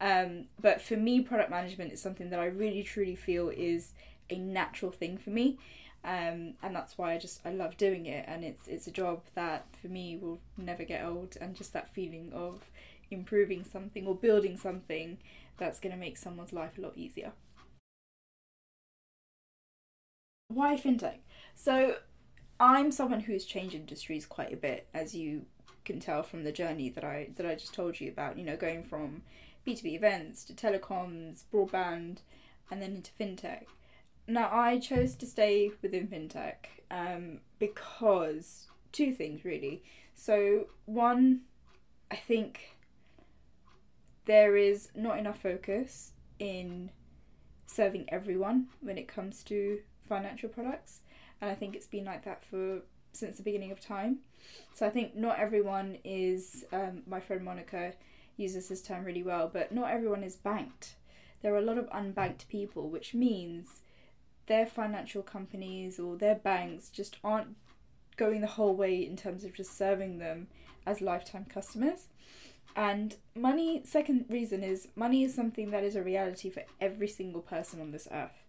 Um, 0.00 0.44
but 0.60 0.80
for 0.80 0.96
me, 0.96 1.20
product 1.20 1.50
management 1.50 1.92
is 1.92 2.00
something 2.00 2.30
that 2.30 2.38
I 2.38 2.46
really 2.46 2.84
truly 2.84 3.16
feel 3.16 3.48
is 3.48 3.92
a 4.30 4.38
natural 4.38 4.92
thing 4.92 5.18
for 5.18 5.30
me, 5.30 5.58
um, 6.04 6.54
and 6.62 6.74
that's 6.74 6.96
why 6.98 7.14
I 7.14 7.18
just 7.18 7.40
I 7.44 7.50
love 7.52 7.76
doing 7.76 8.06
it. 8.06 8.24
And 8.28 8.44
it's 8.44 8.68
it's 8.68 8.86
a 8.86 8.90
job 8.92 9.22
that 9.34 9.66
for 9.80 9.88
me 9.88 10.16
will 10.16 10.40
never 10.56 10.84
get 10.84 11.04
old. 11.04 11.36
And 11.40 11.54
just 11.54 11.72
that 11.72 11.92
feeling 11.94 12.32
of 12.32 12.70
improving 13.10 13.64
something 13.64 14.06
or 14.06 14.14
building 14.14 14.56
something 14.56 15.18
that's 15.58 15.80
going 15.80 15.92
to 15.92 15.98
make 15.98 16.16
someone's 16.18 16.52
life 16.52 16.76
a 16.78 16.80
lot 16.80 16.96
easier 16.96 17.32
why 20.48 20.76
fintech? 20.76 21.18
So 21.54 21.96
I'm 22.60 22.90
someone 22.92 23.20
who's 23.20 23.44
changed 23.44 23.74
industries 23.74 24.26
quite 24.26 24.52
a 24.52 24.56
bit, 24.56 24.88
as 24.94 25.14
you 25.14 25.46
can 25.84 26.00
tell 26.00 26.22
from 26.22 26.44
the 26.44 26.52
journey 26.52 26.88
that 26.90 27.04
I 27.04 27.30
that 27.36 27.46
I 27.46 27.54
just 27.54 27.74
told 27.74 28.00
you 28.00 28.10
about. 28.10 28.38
You 28.38 28.44
know, 28.44 28.56
going 28.56 28.82
from 28.84 29.22
B 29.64 29.74
two 29.74 29.84
B 29.84 29.94
events 29.94 30.44
to 30.44 30.52
telecoms, 30.54 31.44
broadband, 31.52 32.18
and 32.70 32.82
then 32.82 32.96
into 32.96 33.10
fintech. 33.20 33.64
Now 34.28 34.50
I 34.52 34.78
chose 34.78 35.14
to 35.16 35.26
stay 35.26 35.70
within 35.82 36.08
fintech 36.08 36.66
um, 36.90 37.40
because 37.58 38.66
two 38.92 39.12
things 39.12 39.44
really. 39.44 39.84
So 40.14 40.66
one, 40.86 41.42
I 42.10 42.16
think 42.16 42.76
there 44.24 44.56
is 44.56 44.88
not 44.94 45.18
enough 45.18 45.40
focus 45.40 46.12
in 46.38 46.90
serving 47.66 48.06
everyone 48.08 48.66
when 48.80 48.98
it 48.98 49.08
comes 49.08 49.42
to 49.44 49.80
financial 50.08 50.48
products, 50.48 51.00
and 51.40 51.50
I 51.50 51.54
think 51.54 51.76
it's 51.76 51.86
been 51.86 52.04
like 52.04 52.24
that 52.24 52.44
for 52.44 52.80
since 53.12 53.36
the 53.36 53.42
beginning 53.42 53.70
of 53.72 53.80
time. 53.80 54.18
So 54.74 54.86
I 54.86 54.90
think 54.90 55.16
not 55.16 55.38
everyone 55.38 55.98
is. 56.04 56.64
Um, 56.72 57.02
my 57.06 57.20
friend 57.20 57.44
Monica 57.44 57.92
uses 58.36 58.68
this 58.68 58.82
term 58.82 59.04
really 59.04 59.22
well, 59.22 59.50
but 59.52 59.72
not 59.72 59.90
everyone 59.90 60.22
is 60.22 60.36
banked. 60.36 60.96
There 61.42 61.54
are 61.54 61.58
a 61.58 61.62
lot 61.62 61.78
of 61.78 61.88
unbanked 61.90 62.48
people, 62.48 62.90
which 62.90 63.14
means 63.14 63.82
their 64.46 64.66
financial 64.66 65.22
companies 65.22 65.98
or 65.98 66.16
their 66.16 66.34
banks 66.36 66.88
just 66.90 67.16
aren't 67.24 67.56
going 68.16 68.40
the 68.40 68.46
whole 68.46 68.74
way 68.74 69.04
in 69.04 69.16
terms 69.16 69.44
of 69.44 69.52
just 69.52 69.76
serving 69.76 70.18
them 70.18 70.46
as 70.86 71.00
lifetime 71.00 71.46
customers. 71.48 72.08
And 72.74 73.16
money, 73.34 73.82
second 73.84 74.26
reason 74.28 74.62
is 74.62 74.88
money 74.94 75.24
is 75.24 75.34
something 75.34 75.70
that 75.70 75.82
is 75.82 75.96
a 75.96 76.02
reality 76.02 76.50
for 76.50 76.62
every 76.80 77.08
single 77.08 77.40
person 77.40 77.80
on 77.80 77.90
this 77.90 78.06
earth. 78.12 78.44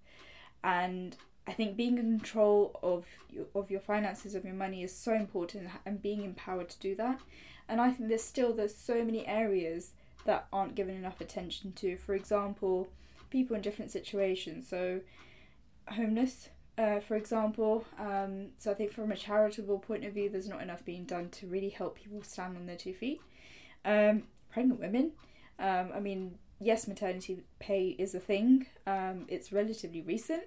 And 0.63 1.16
I 1.48 1.54
think 1.54 1.77
being 1.77 1.98
in 1.98 2.20
control 2.20 2.77
of 2.84 3.06
your, 3.30 3.46
of 3.56 3.72
your 3.72 3.80
finances, 3.80 4.36
of 4.36 4.44
your 4.44 4.54
money, 4.54 4.84
is 4.84 4.94
so 4.94 5.13
important, 5.13 5.70
and 5.86 6.01
being 6.01 6.24
empowered 6.24 6.70
to 6.70 6.80
do 6.80 6.94
that. 6.96 7.22
And 7.70 7.80
I 7.80 7.92
think 7.92 8.10
there's 8.10 8.24
still 8.24 8.54
there's 8.54 8.75
so 8.75 9.04
many 9.04 9.25
areas 9.25 9.92
that 10.25 10.48
aren't 10.51 10.75
given 10.75 10.96
enough 10.96 11.22
attention 11.22 11.72
to. 11.74 11.96
For 11.96 12.13
example, 12.13 12.89
people 13.30 13.56
in 13.56 13.62
different 13.62 13.92
situations. 13.92 14.68
So, 14.68 15.00
homeless 15.89 16.50
uh, 16.77 17.00
for 17.00 17.15
example. 17.15 17.86
Um, 18.00 18.50
so 18.58 18.72
I 18.72 18.74
think 18.75 18.91
from 18.91 19.12
a 19.12 19.15
charitable 19.15 19.79
point 19.79 20.06
of 20.06 20.13
view, 20.13 20.29
there's 20.29 20.48
not 20.48 20.62
enough 20.62 20.86
being 20.86 21.06
done 21.06 21.29
to 21.32 21.48
really 21.48 21.70
help 21.70 21.98
people 21.98 22.22
stand 22.22 22.56
on 22.56 22.67
their 22.67 22.75
two 22.75 22.94
feet. 22.94 23.20
Um, 23.84 24.24
pregnant 24.51 24.79
women. 24.79 25.12
Um, 25.60 25.91
I 25.94 26.00
mean, 26.00 26.38
yes, 26.60 26.88
maternity 26.88 27.41
pay 27.60 27.96
is 27.98 28.13
a 28.13 28.20
thing. 28.20 28.67
Um, 28.86 29.25
it's 29.27 29.51
relatively 29.51 30.01
recent. 30.01 30.44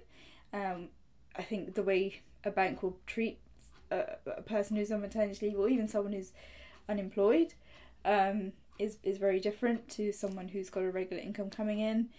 Um, 0.53 0.89
I 1.35 1.43
think 1.43 1.75
the 1.75 1.83
way 1.83 2.21
a 2.45 2.51
bank 2.51 2.81
will 2.81 2.97
treat 3.05 3.39
a, 3.89 4.15
a 4.25 4.41
person 4.41 4.77
who's 4.77 4.91
on 4.91 5.01
maternity 5.01 5.47
leave, 5.47 5.59
or 5.59 5.67
even 5.67 5.87
someone 5.87 6.13
who's 6.13 6.31
unemployed, 6.87 7.53
um, 8.05 8.53
is 8.79 8.97
is 9.03 9.17
very 9.17 9.39
different 9.39 9.89
to 9.89 10.11
someone 10.13 10.47
who's 10.47 10.69
got 10.69 10.83
a 10.83 10.91
regular 10.91 11.21
income 11.21 11.49
coming 11.49 11.79
in. 11.79 12.09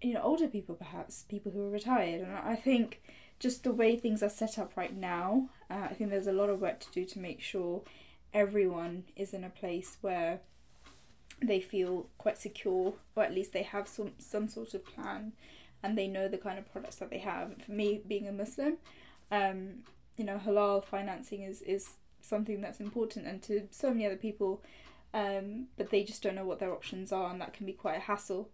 You 0.00 0.14
know, 0.14 0.22
older 0.22 0.48
people 0.48 0.74
perhaps, 0.74 1.24
people 1.28 1.52
who 1.52 1.66
are 1.66 1.70
retired, 1.70 2.20
and 2.20 2.32
I 2.36 2.56
think 2.56 3.02
just 3.38 3.64
the 3.64 3.72
way 3.72 3.96
things 3.96 4.22
are 4.22 4.28
set 4.28 4.58
up 4.58 4.76
right 4.76 4.94
now, 4.94 5.48
uh, 5.70 5.88
I 5.90 5.94
think 5.94 6.10
there's 6.10 6.26
a 6.26 6.32
lot 6.32 6.50
of 6.50 6.60
work 6.60 6.80
to 6.80 6.90
do 6.92 7.04
to 7.04 7.18
make 7.18 7.40
sure 7.40 7.82
everyone 8.32 9.04
is 9.16 9.32
in 9.32 9.44
a 9.44 9.50
place 9.50 9.98
where 10.00 10.40
they 11.42 11.60
feel 11.60 12.06
quite 12.18 12.38
secure, 12.38 12.94
or 13.16 13.22
at 13.22 13.34
least 13.34 13.52
they 13.52 13.62
have 13.62 13.88
some 13.88 14.12
some 14.18 14.48
sort 14.48 14.74
of 14.74 14.84
plan, 14.84 15.32
and 15.82 15.96
they 15.96 16.08
know 16.08 16.28
the 16.28 16.38
kind 16.38 16.58
of 16.58 16.70
products 16.70 16.96
that 16.96 17.10
they 17.10 17.18
have. 17.18 17.62
For 17.64 17.72
me, 17.72 18.00
being 18.06 18.28
a 18.28 18.32
Muslim, 18.32 18.76
um, 19.30 19.84
you 20.16 20.24
know, 20.24 20.40
halal 20.44 20.84
financing 20.84 21.42
is 21.42 21.62
is 21.62 21.90
something 22.20 22.60
that's 22.60 22.80
important, 22.80 23.26
and 23.26 23.42
to 23.42 23.68
so 23.70 23.90
many 23.90 24.06
other 24.06 24.16
people, 24.16 24.62
um, 25.12 25.66
but 25.76 25.90
they 25.90 26.02
just 26.04 26.22
don't 26.22 26.34
know 26.34 26.46
what 26.46 26.58
their 26.58 26.72
options 26.72 27.12
are, 27.12 27.30
and 27.30 27.40
that 27.40 27.52
can 27.52 27.66
be 27.66 27.72
quite 27.72 27.96
a 27.96 28.00
hassle 28.00 28.48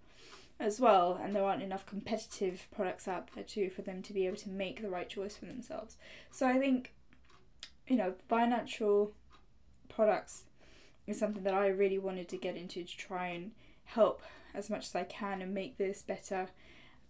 as 0.61 0.79
well. 0.79 1.19
And 1.21 1.35
there 1.35 1.43
aren't 1.43 1.63
enough 1.63 1.87
competitive 1.87 2.69
products 2.71 3.09
out 3.09 3.31
there 3.35 3.43
too 3.43 3.71
for 3.71 3.83
them 3.83 4.03
to 4.03 4.13
be 4.13 4.27
able 4.27 4.37
to 4.37 4.51
make 4.51 4.83
the 4.83 4.91
right 4.91 5.09
choice 5.09 5.37
for 5.37 5.47
themselves. 5.47 5.97
So 6.31 6.47
I 6.47 6.59
think, 6.59 6.95
you 7.89 7.97
know, 7.97 8.15
financial 8.29 9.13
products 9.89 10.45
is 11.07 11.19
something 11.19 11.43
that 11.43 11.55
I 11.55 11.69
really 11.69 11.99
wanted 11.99 12.29
to 12.29 12.37
get 12.37 12.57
into 12.57 12.85
to 12.85 12.97
try 12.97 13.29
and 13.29 13.51
help 13.85 14.23
as 14.55 14.71
much 14.71 14.87
as 14.87 14.95
I 14.95 15.05
can 15.05 15.43
and 15.43 15.55
make 15.55 15.79
this 15.79 16.03
better, 16.03 16.49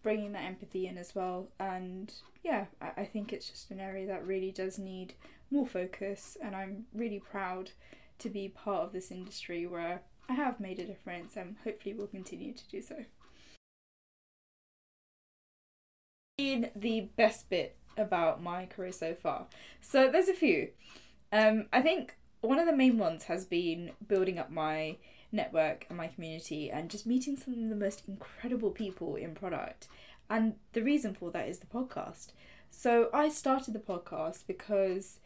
bringing 0.02 0.33
that 0.33 0.45
empathy 0.45 0.87
in 0.87 0.97
as 0.97 1.14
well. 1.14 1.49
And 1.59 2.12
yeah, 2.42 2.66
I, 2.80 3.02
I 3.02 3.04
think 3.04 3.33
it's 3.33 3.50
just 3.50 3.71
an 3.71 3.80
area 3.80 4.07
that 4.07 4.26
really 4.26 4.52
does 4.52 4.78
need 4.78 5.14
more 5.50 5.66
focus, 5.66 6.37
and 6.42 6.54
I'm 6.54 6.85
really 6.95 7.19
proud 7.19 7.73
to 8.21 8.30
be 8.30 8.49
part 8.49 8.85
of 8.85 8.92
this 8.92 9.11
industry 9.11 9.66
where 9.66 10.02
I 10.28 10.35
have 10.35 10.61
made 10.61 10.78
a 10.78 10.87
difference 10.87 11.37
and 11.37 11.57
hopefully 11.64 11.95
will 11.95 12.07
continue 12.07 12.52
to 12.54 12.69
do 12.69 12.80
so. 12.80 13.04
The 16.75 17.09
best 17.16 17.50
bit 17.50 17.76
about 17.97 18.42
my 18.42 18.66
career 18.66 18.92
so 18.92 19.14
far. 19.14 19.47
So 19.80 20.11
there's 20.11 20.28
a 20.28 20.35
few. 20.35 20.68
Um, 21.32 21.66
I 21.73 21.82
think 21.82 22.16
one 22.40 22.59
of 22.59 22.66
the 22.66 22.76
main 22.76 22.99
ones 22.99 23.25
has 23.25 23.44
been 23.44 23.92
building 24.09 24.38
up 24.38 24.50
my 24.50 24.97
network 25.32 25.87
and 25.88 25.97
my 25.97 26.09
community 26.09 26.70
and 26.70 26.90
just 26.90 27.06
meeting 27.06 27.37
some 27.37 27.54
of 27.54 27.68
the 27.68 27.76
most 27.76 28.02
incredible 28.09 28.70
people 28.70 29.16
in 29.16 29.35
product. 29.35 29.88
And 30.28 30.54
the 30.73 30.82
reason 30.82 31.14
for 31.14 31.30
that 31.32 31.49
is 31.49 31.59
the 31.59 31.66
podcast. 31.66 32.28
So 32.70 33.11
I 33.12 33.28
started 33.28 33.75
the 33.75 33.80
podcast 33.80 34.47
because 34.47 35.18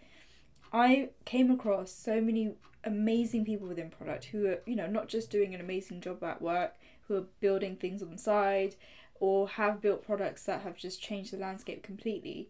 I 0.72 1.10
came 1.24 1.50
across 1.50 1.92
so 1.92 2.20
many 2.20 2.54
amazing 2.82 3.44
people 3.44 3.68
within 3.68 3.90
product 3.90 4.26
who 4.26 4.46
are, 4.46 4.58
you 4.66 4.76
know, 4.76 4.86
not 4.86 5.08
just 5.08 5.30
doing 5.30 5.54
an 5.54 5.60
amazing 5.60 6.00
job 6.00 6.22
at 6.24 6.42
work, 6.42 6.74
who 7.06 7.16
are 7.16 7.26
building 7.40 7.76
things 7.76 8.02
on 8.02 8.10
the 8.10 8.18
side 8.18 8.74
or 9.20 9.48
have 9.48 9.80
built 9.80 10.04
products 10.04 10.44
that 10.44 10.62
have 10.62 10.76
just 10.76 11.02
changed 11.02 11.32
the 11.32 11.38
landscape 11.38 11.82
completely. 11.82 12.48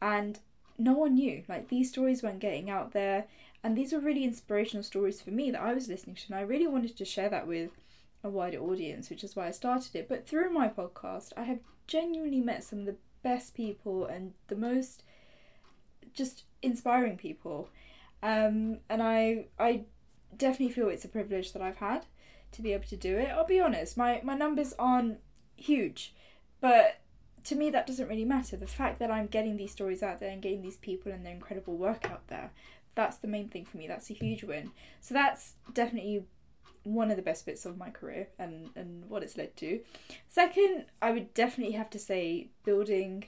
And 0.00 0.38
no 0.78 0.92
one 0.92 1.14
knew. 1.14 1.42
Like 1.48 1.68
these 1.68 1.90
stories 1.90 2.22
weren't 2.22 2.40
getting 2.40 2.70
out 2.70 2.92
there 2.92 3.26
and 3.66 3.76
these 3.76 3.92
were 3.92 3.98
really 3.98 4.22
inspirational 4.22 4.84
stories 4.84 5.20
for 5.20 5.32
me 5.32 5.50
that 5.50 5.60
I 5.60 5.74
was 5.74 5.88
listening 5.88 6.14
to, 6.14 6.22
and 6.28 6.36
I 6.36 6.42
really 6.42 6.68
wanted 6.68 6.96
to 6.96 7.04
share 7.04 7.28
that 7.30 7.48
with 7.48 7.72
a 8.22 8.30
wider 8.30 8.58
audience, 8.58 9.10
which 9.10 9.24
is 9.24 9.34
why 9.34 9.48
I 9.48 9.50
started 9.50 9.96
it. 9.96 10.08
But 10.08 10.24
through 10.24 10.50
my 10.50 10.68
podcast, 10.68 11.32
I 11.36 11.42
have 11.42 11.58
genuinely 11.88 12.40
met 12.40 12.62
some 12.62 12.78
of 12.78 12.86
the 12.86 12.94
best 13.24 13.54
people 13.54 14.06
and 14.06 14.34
the 14.46 14.54
most 14.54 15.02
just 16.14 16.44
inspiring 16.62 17.16
people. 17.16 17.68
Um, 18.22 18.78
and 18.88 19.02
I 19.02 19.46
I 19.58 19.86
definitely 20.36 20.72
feel 20.72 20.88
it's 20.88 21.04
a 21.04 21.08
privilege 21.08 21.52
that 21.52 21.62
I've 21.62 21.78
had 21.78 22.06
to 22.52 22.62
be 22.62 22.72
able 22.72 22.86
to 22.86 22.96
do 22.96 23.16
it. 23.18 23.30
I'll 23.30 23.46
be 23.46 23.58
honest, 23.58 23.96
my, 23.96 24.20
my 24.22 24.36
numbers 24.36 24.74
aren't 24.78 25.18
huge, 25.56 26.14
but 26.60 27.00
to 27.44 27.54
me 27.54 27.70
that 27.70 27.86
doesn't 27.86 28.08
really 28.08 28.24
matter. 28.24 28.56
The 28.56 28.66
fact 28.66 28.98
that 28.98 29.10
I'm 29.10 29.26
getting 29.26 29.56
these 29.56 29.72
stories 29.72 30.02
out 30.02 30.20
there 30.20 30.30
and 30.30 30.42
getting 30.42 30.62
these 30.62 30.76
people 30.76 31.12
and 31.12 31.24
their 31.24 31.32
incredible 31.32 31.76
work 31.76 32.10
out 32.10 32.26
there, 32.28 32.50
that's 32.94 33.18
the 33.18 33.28
main 33.28 33.48
thing 33.48 33.64
for 33.64 33.76
me. 33.76 33.86
That's 33.86 34.10
a 34.10 34.14
huge 34.14 34.42
win. 34.42 34.72
So 35.00 35.14
that's 35.14 35.54
definitely 35.72 36.24
one 36.82 37.10
of 37.10 37.16
the 37.16 37.22
best 37.22 37.46
bits 37.46 37.66
of 37.66 37.76
my 37.76 37.90
career 37.90 38.28
and, 38.38 38.70
and 38.76 39.08
what 39.08 39.22
it's 39.22 39.36
led 39.36 39.56
to. 39.56 39.80
Second, 40.28 40.86
I 41.02 41.10
would 41.10 41.34
definitely 41.34 41.74
have 41.74 41.90
to 41.90 41.98
say 41.98 42.48
building 42.64 43.24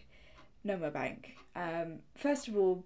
Nomo 0.66 0.92
Bank. 0.92 1.37
Um, 1.54 2.00
first 2.16 2.49
of 2.49 2.56
all, 2.56 2.85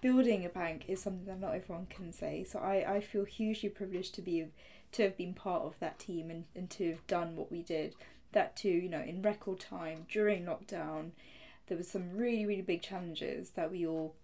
building 0.00 0.44
a 0.44 0.48
bank 0.48 0.84
is 0.88 1.02
something 1.02 1.26
that 1.26 1.40
not 1.40 1.54
everyone 1.54 1.86
can 1.86 2.12
say. 2.12 2.44
So 2.44 2.58
I, 2.58 2.96
I 2.96 3.00
feel 3.00 3.24
hugely 3.24 3.68
privileged 3.68 4.14
to 4.16 4.22
be 4.22 4.46
to 4.92 5.02
have 5.02 5.16
been 5.16 5.34
part 5.34 5.62
of 5.62 5.78
that 5.80 5.98
team 5.98 6.30
and, 6.30 6.44
and 6.54 6.70
to 6.70 6.90
have 6.90 7.06
done 7.06 7.36
what 7.36 7.50
we 7.50 7.62
did. 7.62 7.94
That 8.32 8.56
too, 8.56 8.68
you 8.68 8.88
know, 8.88 9.00
in 9.00 9.22
record 9.22 9.60
time 9.60 10.06
during 10.10 10.44
lockdown, 10.44 11.10
there 11.66 11.76
was 11.76 11.88
some 11.88 12.16
really, 12.16 12.46
really 12.46 12.62
big 12.62 12.82
challenges 12.82 13.50
that 13.50 13.70
we 13.70 13.86
all 13.86 14.14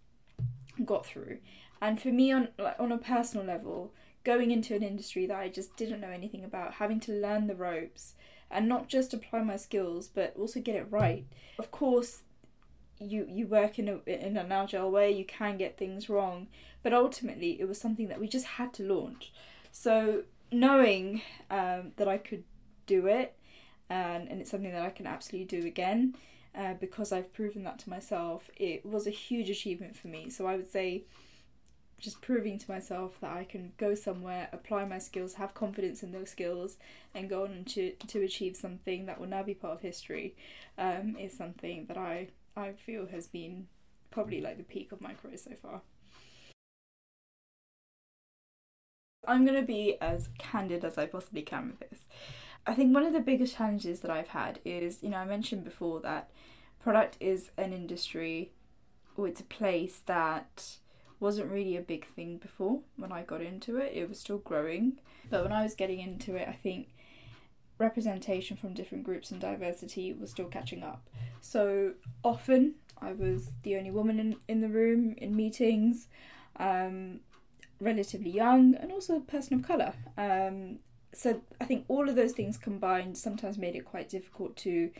got 0.85 1.07
through. 1.07 1.39
And 1.81 2.01
for 2.01 2.09
me, 2.09 2.33
on 2.33 2.49
like, 2.59 2.79
on 2.79 2.93
a 2.93 2.99
personal 2.99 3.45
level, 3.45 3.93
going 4.25 4.51
into 4.51 4.75
an 4.75 4.83
industry 4.83 5.27
that 5.27 5.37
I 5.37 5.49
just 5.49 5.77
didn't 5.77 6.01
know 6.01 6.11
anything 6.11 6.45
about, 6.45 6.75
having 6.75 7.01
to 7.01 7.13
learn 7.13 7.47
the 7.47 7.57
ropes 7.57 8.15
and 8.51 8.69
not 8.69 8.89
just 8.89 9.15
apply 9.15 9.43
my 9.43 9.57
skills, 9.57 10.09
but 10.09 10.35
also 10.39 10.61
get 10.61 10.77
it 10.77 10.87
right. 10.91 11.25
Of 11.59 11.71
course, 11.71 12.23
you 13.01 13.27
you 13.29 13.47
work 13.47 13.79
in 13.79 13.89
a 13.89 13.99
in 14.07 14.37
an 14.37 14.53
agile 14.53 14.91
way, 14.91 15.11
you 15.11 15.25
can 15.25 15.57
get 15.57 15.77
things 15.77 16.09
wrong, 16.09 16.49
but 16.83 16.93
ultimately, 16.93 17.61
it 17.61 17.67
was 17.67 17.81
something 17.81 18.09
that 18.09 18.21
we 18.21 18.29
just 18.29 18.47
had 18.47 18.73
to 18.75 18.83
launch. 18.83 19.33
So 19.73 20.23
knowing 20.53 21.23
um, 21.51 21.93
that 21.97 22.07
I 22.07 22.19
could 22.19 22.45
do 22.87 23.07
it, 23.07 23.35
and 23.93 24.29
and 24.29 24.41
it's 24.41 24.51
something 24.51 24.73
that 24.73 24.83
I 24.83 24.91
can 24.91 25.07
absolutely 25.07 25.61
do 25.61 25.67
again. 25.67 26.15
Uh, 26.55 26.75
because 26.75 27.13
I've 27.13 27.33
proven 27.33 27.65
that 27.65 27.79
to 27.81 27.91
myself, 27.91 28.51
it 28.57 28.85
was 28.85 29.07
a 29.07 29.11
huge 29.11 29.49
achievement 29.49 29.97
for 29.97 30.09
me. 30.09 30.29
So 30.29 30.47
I 30.47 30.57
would 30.57 30.71
say 30.71 31.05
just 31.99 32.21
proving 32.21 32.59
to 32.59 32.71
myself 32.71 33.19
that 33.21 33.31
I 33.33 33.45
can 33.45 33.73
go 33.79 33.95
somewhere, 33.95 34.49
apply 34.53 34.85
my 34.85 34.99
skills, 34.99 35.35
have 35.35 35.55
confidence 35.55 36.03
in 36.03 36.13
those 36.13 36.31
skills, 36.31 36.77
and 37.15 37.29
go 37.31 37.45
on 37.45 37.65
to 37.75 37.93
to 38.09 38.23
achieve 38.23 38.57
something 38.57 39.07
that 39.07 39.21
will 39.21 39.29
now 39.29 39.43
be 39.43 39.55
part 39.55 39.75
of 39.75 39.81
history, 39.83 40.35
um, 40.79 41.17
is 41.17 41.37
something 41.37 41.87
that 41.87 41.97
I 41.97 42.29
I 42.57 42.73
feel 42.73 43.07
has 43.07 43.27
been 43.29 43.67
probably 44.11 44.41
like 44.41 44.59
the 44.59 44.65
peak 44.65 44.93
of 44.93 45.01
my 45.01 45.15
career 45.15 45.39
so 45.39 45.53
far. 45.63 45.83
I'm 49.27 49.45
gonna 49.47 49.63
be 49.63 49.97
as 50.01 50.29
candid 50.39 50.85
as 50.85 50.99
I 50.99 51.07
possibly 51.07 51.43
can 51.43 51.69
with 51.69 51.91
this. 51.91 52.01
I 52.67 52.75
think 52.75 52.95
one 52.95 53.05
of 53.05 53.13
the 53.13 53.21
biggest 53.21 53.57
challenges 53.57 54.01
that 54.01 54.11
I've 54.11 54.29
had 54.29 54.61
is, 54.65 55.03
you 55.03 55.11
know, 55.11 55.17
I 55.17 55.25
mentioned 55.25 55.65
before 55.65 56.01
that 56.01 56.31
product 56.81 57.17
is 57.21 57.51
an 57.57 57.73
industry 57.73 58.53
or 59.17 59.27
it's 59.27 59.41
a 59.41 59.45
place 59.45 60.01
that 60.07 60.77
wasn't 61.19 61.51
really 61.51 61.77
a 61.77 61.81
big 61.81 62.07
thing 62.07 62.39
before 62.39 62.81
when 62.97 63.13
I 63.13 63.23
got 63.23 63.41
into 63.41 63.77
it. 63.77 63.93
It 63.95 64.09
was 64.09 64.19
still 64.19 64.39
growing. 64.39 64.99
But 65.31 65.43
when 65.43 65.53
I 65.53 65.63
was 65.63 65.75
getting 65.75 66.01
into 66.01 66.37
it, 66.37 66.49
I 66.49 66.53
think 66.53 66.89
representation 67.79 68.57
from 68.57 68.75
different 68.75 69.05
groups 69.05 69.31
and 69.31 69.41
diversity 69.41 70.13
was 70.13 70.31
still 70.31 70.47
catching 70.47 70.83
up. 70.83 71.09
So 71.41 71.93
often 72.23 72.75
I 73.01 73.13
was 73.13 73.51
the 73.63 73.77
only 73.77 73.91
woman 73.91 74.19
in, 74.19 74.37
in 74.49 74.61
the 74.61 74.69
room 74.69 75.15
in 75.19 75.35
meetings, 75.35 76.09
um, 76.57 77.21
relatively 77.81 78.31
young, 78.31 78.75
and 78.77 78.93
also 78.93 79.17
a 79.17 79.21
person 79.21 79.59
of 79.59 79.67
colour. 79.67 79.95
Um, 80.17 80.79
so 81.15 81.43
I 81.61 81.65
think 81.65 81.85
all 81.89 82.09
of 82.09 82.17
those 82.17 82.33
things 82.33 82.57
combined 82.57 83.19
sometimes 83.19 83.59
made 83.59 83.77
it 83.77 83.85
quite 83.85 84.09
difficult 84.09 84.57
to 84.59 84.91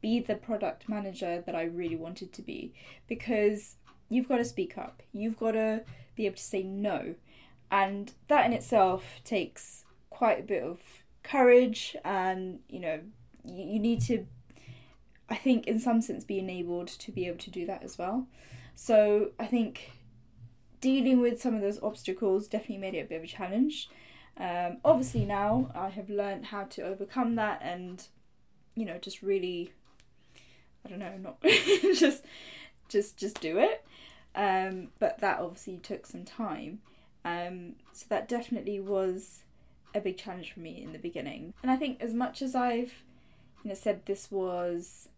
be 0.00 0.20
the 0.20 0.36
product 0.36 0.88
manager 0.88 1.42
that 1.44 1.54
I 1.54 1.64
really 1.64 1.96
wanted 1.96 2.32
to 2.34 2.42
be 2.42 2.72
because 3.08 3.76
you've 4.08 4.28
got 4.28 4.36
to 4.36 4.44
speak 4.44 4.78
up. 4.78 5.02
You've 5.12 5.38
got 5.38 5.52
to 5.52 5.82
be 6.14 6.26
able 6.26 6.36
to 6.36 6.42
say 6.42 6.62
no. 6.62 7.14
And 7.70 8.12
that 8.28 8.46
in 8.46 8.52
itself 8.52 9.20
takes 9.24 9.84
quite 10.10 10.40
a 10.40 10.44
bit 10.44 10.62
of 10.62 10.78
courage 11.22 11.96
and, 12.04 12.60
you 12.68 12.80
know, 12.80 13.00
you, 13.44 13.64
you 13.64 13.78
need 13.80 14.00
to, 14.02 14.26
I 15.28 15.36
think, 15.36 15.66
in 15.66 15.80
some 15.80 16.00
sense, 16.00 16.24
be 16.24 16.38
enabled 16.38 16.88
to 16.88 17.10
be 17.10 17.26
able 17.26 17.38
to 17.38 17.50
do 17.50 17.66
that 17.66 17.82
as 17.82 17.98
well. 17.98 18.28
So 18.76 19.30
I 19.40 19.46
think 19.46 19.90
dealing 20.80 21.20
with 21.20 21.40
some 21.40 21.54
of 21.54 21.62
those 21.62 21.82
obstacles 21.82 22.46
definitely 22.46 22.78
made 22.78 22.94
it 22.94 23.00
a 23.00 23.06
bit 23.06 23.16
of 23.16 23.24
a 23.24 23.26
challenge. 23.26 23.88
Um, 24.38 24.78
obviously, 24.84 25.24
now 25.24 25.70
I 25.74 25.88
have 25.88 26.10
learned 26.10 26.46
how 26.46 26.64
to 26.64 26.82
overcome 26.82 27.36
that 27.36 27.60
and, 27.62 28.06
you 28.74 28.84
know, 28.84 28.98
just 28.98 29.22
really 29.22 29.72
I 30.86 30.88
don't 30.88 30.98
know, 30.98 31.16
not 31.18 31.42
just 31.98 32.24
just 32.88 33.16
just 33.16 33.40
do 33.40 33.58
it. 33.58 33.84
Um, 34.34 34.88
but 34.98 35.18
that 35.20 35.40
obviously 35.40 35.78
took 35.78 36.06
some 36.06 36.24
time. 36.24 36.80
Um, 37.24 37.74
so 37.92 38.06
that 38.08 38.28
definitely 38.28 38.78
was 38.80 39.42
a 39.94 40.00
big 40.00 40.16
challenge 40.16 40.52
for 40.52 40.60
me 40.60 40.82
in 40.82 40.92
the 40.92 40.98
beginning. 40.98 41.54
And 41.62 41.72
I 41.72 41.76
think 41.76 42.00
as 42.00 42.14
much 42.14 42.42
as 42.42 42.54
I've 42.54 43.02
you 43.64 43.70
know 43.70 43.74
said 43.74 44.02
this 44.06 44.30
was 44.30 45.08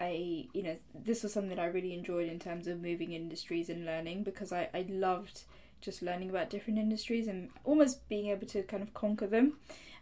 a 0.00 0.48
you 0.52 0.62
know 0.62 0.76
this 0.94 1.22
was 1.22 1.32
something 1.32 1.56
that 1.56 1.62
I 1.62 1.66
really 1.66 1.94
enjoyed 1.94 2.28
in 2.28 2.38
terms 2.38 2.68
of 2.68 2.80
moving 2.80 3.12
industries 3.12 3.68
and 3.68 3.84
learning 3.84 4.22
because 4.22 4.52
I, 4.52 4.68
I 4.72 4.86
loved 4.88 5.42
just 5.80 6.02
learning 6.02 6.30
about 6.30 6.50
different 6.50 6.78
industries 6.78 7.28
and 7.28 7.50
almost 7.64 8.08
being 8.08 8.28
able 8.28 8.46
to 8.48 8.62
kind 8.62 8.82
of 8.82 8.94
conquer 8.94 9.26
them. 9.26 9.54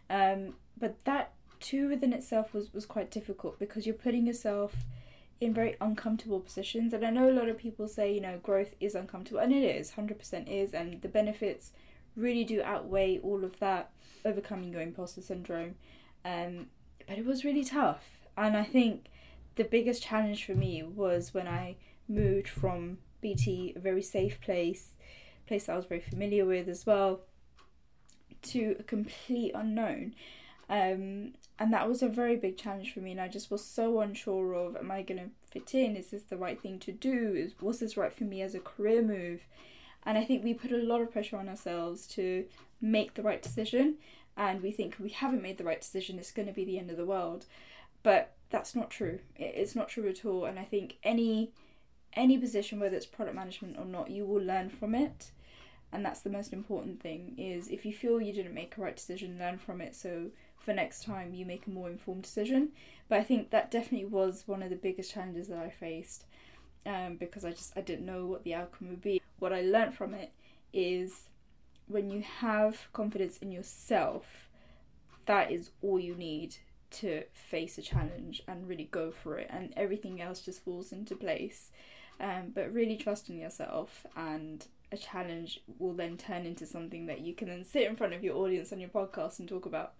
Um, 0.09 0.55
but 0.79 1.03
that 1.05 1.33
too 1.59 1.89
within 1.89 2.13
itself 2.13 2.53
was, 2.53 2.73
was 2.73 2.85
quite 2.85 3.11
difficult 3.11 3.59
because 3.59 3.85
you're 3.85 3.95
putting 3.95 4.27
yourself 4.27 4.73
in 5.39 5.53
very 5.53 5.75
uncomfortable 5.79 6.39
positions. 6.39 6.93
And 6.93 7.05
I 7.05 7.09
know 7.09 7.29
a 7.29 7.31
lot 7.31 7.49
of 7.49 7.57
people 7.57 7.87
say, 7.87 8.13
you 8.13 8.21
know, 8.21 8.39
growth 8.41 8.73
is 8.79 8.95
uncomfortable, 8.95 9.39
and 9.39 9.53
it 9.53 9.63
is, 9.63 9.91
100% 9.91 10.47
is, 10.47 10.73
and 10.73 11.01
the 11.01 11.07
benefits 11.07 11.71
really 12.15 12.43
do 12.43 12.61
outweigh 12.63 13.19
all 13.19 13.43
of 13.43 13.59
that, 13.59 13.91
overcoming 14.25 14.71
your 14.71 14.81
imposter 14.81 15.21
syndrome. 15.21 15.75
Um, 16.25 16.67
but 17.07 17.17
it 17.17 17.25
was 17.25 17.45
really 17.45 17.63
tough. 17.63 18.03
And 18.35 18.57
I 18.57 18.63
think 18.63 19.05
the 19.55 19.63
biggest 19.63 20.03
challenge 20.03 20.45
for 20.45 20.55
me 20.55 20.83
was 20.83 21.33
when 21.33 21.47
I 21.47 21.75
moved 22.07 22.47
from 22.47 22.97
BT, 23.21 23.73
a 23.75 23.79
very 23.79 24.01
safe 24.01 24.41
place, 24.41 24.95
place 25.47 25.65
that 25.65 25.73
I 25.73 25.77
was 25.77 25.85
very 25.85 26.01
familiar 26.01 26.45
with 26.45 26.67
as 26.67 26.85
well, 26.85 27.21
to 28.43 28.75
a 28.79 28.83
complete 28.83 29.51
unknown. 29.55 30.13
Um, 30.69 31.33
and 31.59 31.73
that 31.73 31.87
was 31.87 32.03
a 32.03 32.09
very 32.09 32.35
big 32.35 32.57
challenge 32.57 32.93
for 32.93 32.99
me, 32.99 33.11
and 33.11 33.21
I 33.21 33.27
just 33.27 33.49
was 33.49 33.63
so 33.63 34.01
unsure 34.01 34.53
of 34.53 34.75
am 34.75 34.91
I 34.91 35.01
going 35.01 35.19
to 35.19 35.29
fit 35.49 35.73
in? 35.73 35.95
Is 35.95 36.11
this 36.11 36.23
the 36.23 36.37
right 36.37 36.61
thing 36.61 36.77
to 36.79 36.91
do? 36.91 37.33
Is, 37.35 37.53
was 37.61 37.79
this 37.79 37.97
right 37.97 38.13
for 38.13 38.25
me 38.25 38.41
as 38.41 38.53
a 38.53 38.59
career 38.59 39.01
move? 39.01 39.41
And 40.03 40.17
I 40.17 40.23
think 40.23 40.43
we 40.43 40.53
put 40.53 40.71
a 40.71 40.77
lot 40.77 41.01
of 41.01 41.11
pressure 41.11 41.37
on 41.37 41.49
ourselves 41.49 42.05
to 42.09 42.45
make 42.79 43.15
the 43.15 43.23
right 43.23 43.41
decision, 43.41 43.95
and 44.35 44.61
we 44.61 44.71
think 44.71 44.97
we 44.99 45.09
haven't 45.09 45.41
made 45.41 45.57
the 45.57 45.63
right 45.63 45.81
decision, 45.81 46.19
it's 46.19 46.31
going 46.31 46.47
to 46.47 46.53
be 46.53 46.65
the 46.65 46.77
end 46.77 46.91
of 46.91 46.97
the 46.97 47.05
world. 47.05 47.45
But 48.03 48.33
that's 48.49 48.75
not 48.75 48.91
true. 48.91 49.19
It's 49.35 49.75
not 49.75 49.89
true 49.89 50.07
at 50.07 50.25
all, 50.25 50.45
and 50.45 50.59
I 50.59 50.63
think 50.63 50.97
any 51.03 51.51
any 52.13 52.37
position, 52.37 52.79
whether 52.79 52.95
it's 52.95 53.05
product 53.05 53.35
management 53.35 53.77
or 53.77 53.85
not, 53.85 54.09
you 54.09 54.25
will 54.25 54.41
learn 54.41 54.69
from 54.69 54.95
it 54.95 55.31
and 55.91 56.05
that's 56.05 56.21
the 56.21 56.29
most 56.29 56.53
important 56.53 57.01
thing 57.01 57.35
is 57.37 57.69
if 57.69 57.85
you 57.85 57.93
feel 57.93 58.21
you 58.21 58.33
didn't 58.33 58.53
make 58.53 58.77
a 58.77 58.81
right 58.81 58.95
decision 58.95 59.39
learn 59.39 59.57
from 59.57 59.81
it. 59.81 59.95
So 59.95 60.27
for 60.57 60.73
next 60.73 61.03
time 61.03 61.33
you 61.33 61.45
make 61.45 61.65
a 61.67 61.71
more 61.71 61.89
informed 61.89 62.23
decision. 62.23 62.69
But 63.09 63.19
i 63.19 63.23
think 63.23 63.51
that 63.51 63.71
definitely 63.71 64.07
was 64.07 64.43
one 64.47 64.61
of 64.61 64.69
the 64.69 64.75
biggest 64.75 65.13
challenges 65.13 65.47
that 65.47 65.59
i 65.59 65.69
faced 65.69 66.25
um, 66.85 67.15
because 67.15 67.45
i 67.45 67.51
just 67.51 67.71
i 67.77 67.81
didn't 67.81 68.05
know 68.05 68.25
what 68.25 68.43
the 68.43 68.53
outcome 68.53 68.89
would 68.89 69.01
be. 69.01 69.21
What 69.39 69.53
i 69.53 69.61
learned 69.61 69.95
from 69.95 70.13
it 70.13 70.31
is 70.73 71.23
when 71.87 72.09
you 72.09 72.21
have 72.39 72.87
confidence 72.91 73.37
in 73.37 73.51
yourself 73.51 74.49
that 75.25 75.51
is 75.51 75.71
all 75.81 75.99
you 75.99 76.15
need 76.15 76.55
to 76.89 77.23
face 77.33 77.77
a 77.77 77.81
challenge 77.81 78.41
and 78.47 78.67
really 78.67 78.87
go 78.91 79.11
for 79.11 79.37
it 79.37 79.47
and 79.49 79.73
everything 79.75 80.21
else 80.21 80.41
just 80.41 80.63
falls 80.63 80.91
into 80.91 81.15
place. 81.15 81.71
Um, 82.19 82.51
but 82.55 82.73
really 82.73 82.97
trusting 82.97 83.37
yourself 83.37 84.05
and 84.15 84.65
a 84.91 84.97
challenge 84.97 85.61
will 85.77 85.93
then 85.93 86.17
turn 86.17 86.45
into 86.45 86.65
something 86.65 87.05
that 87.07 87.21
you 87.21 87.33
can 87.33 87.47
then 87.47 87.63
sit 87.63 87.87
in 87.87 87.95
front 87.95 88.13
of 88.13 88.23
your 88.23 88.37
audience 88.37 88.71
on 88.71 88.79
your 88.79 88.89
podcast 88.89 89.39
and 89.39 89.47
talk 89.47 89.65
about 89.65 89.93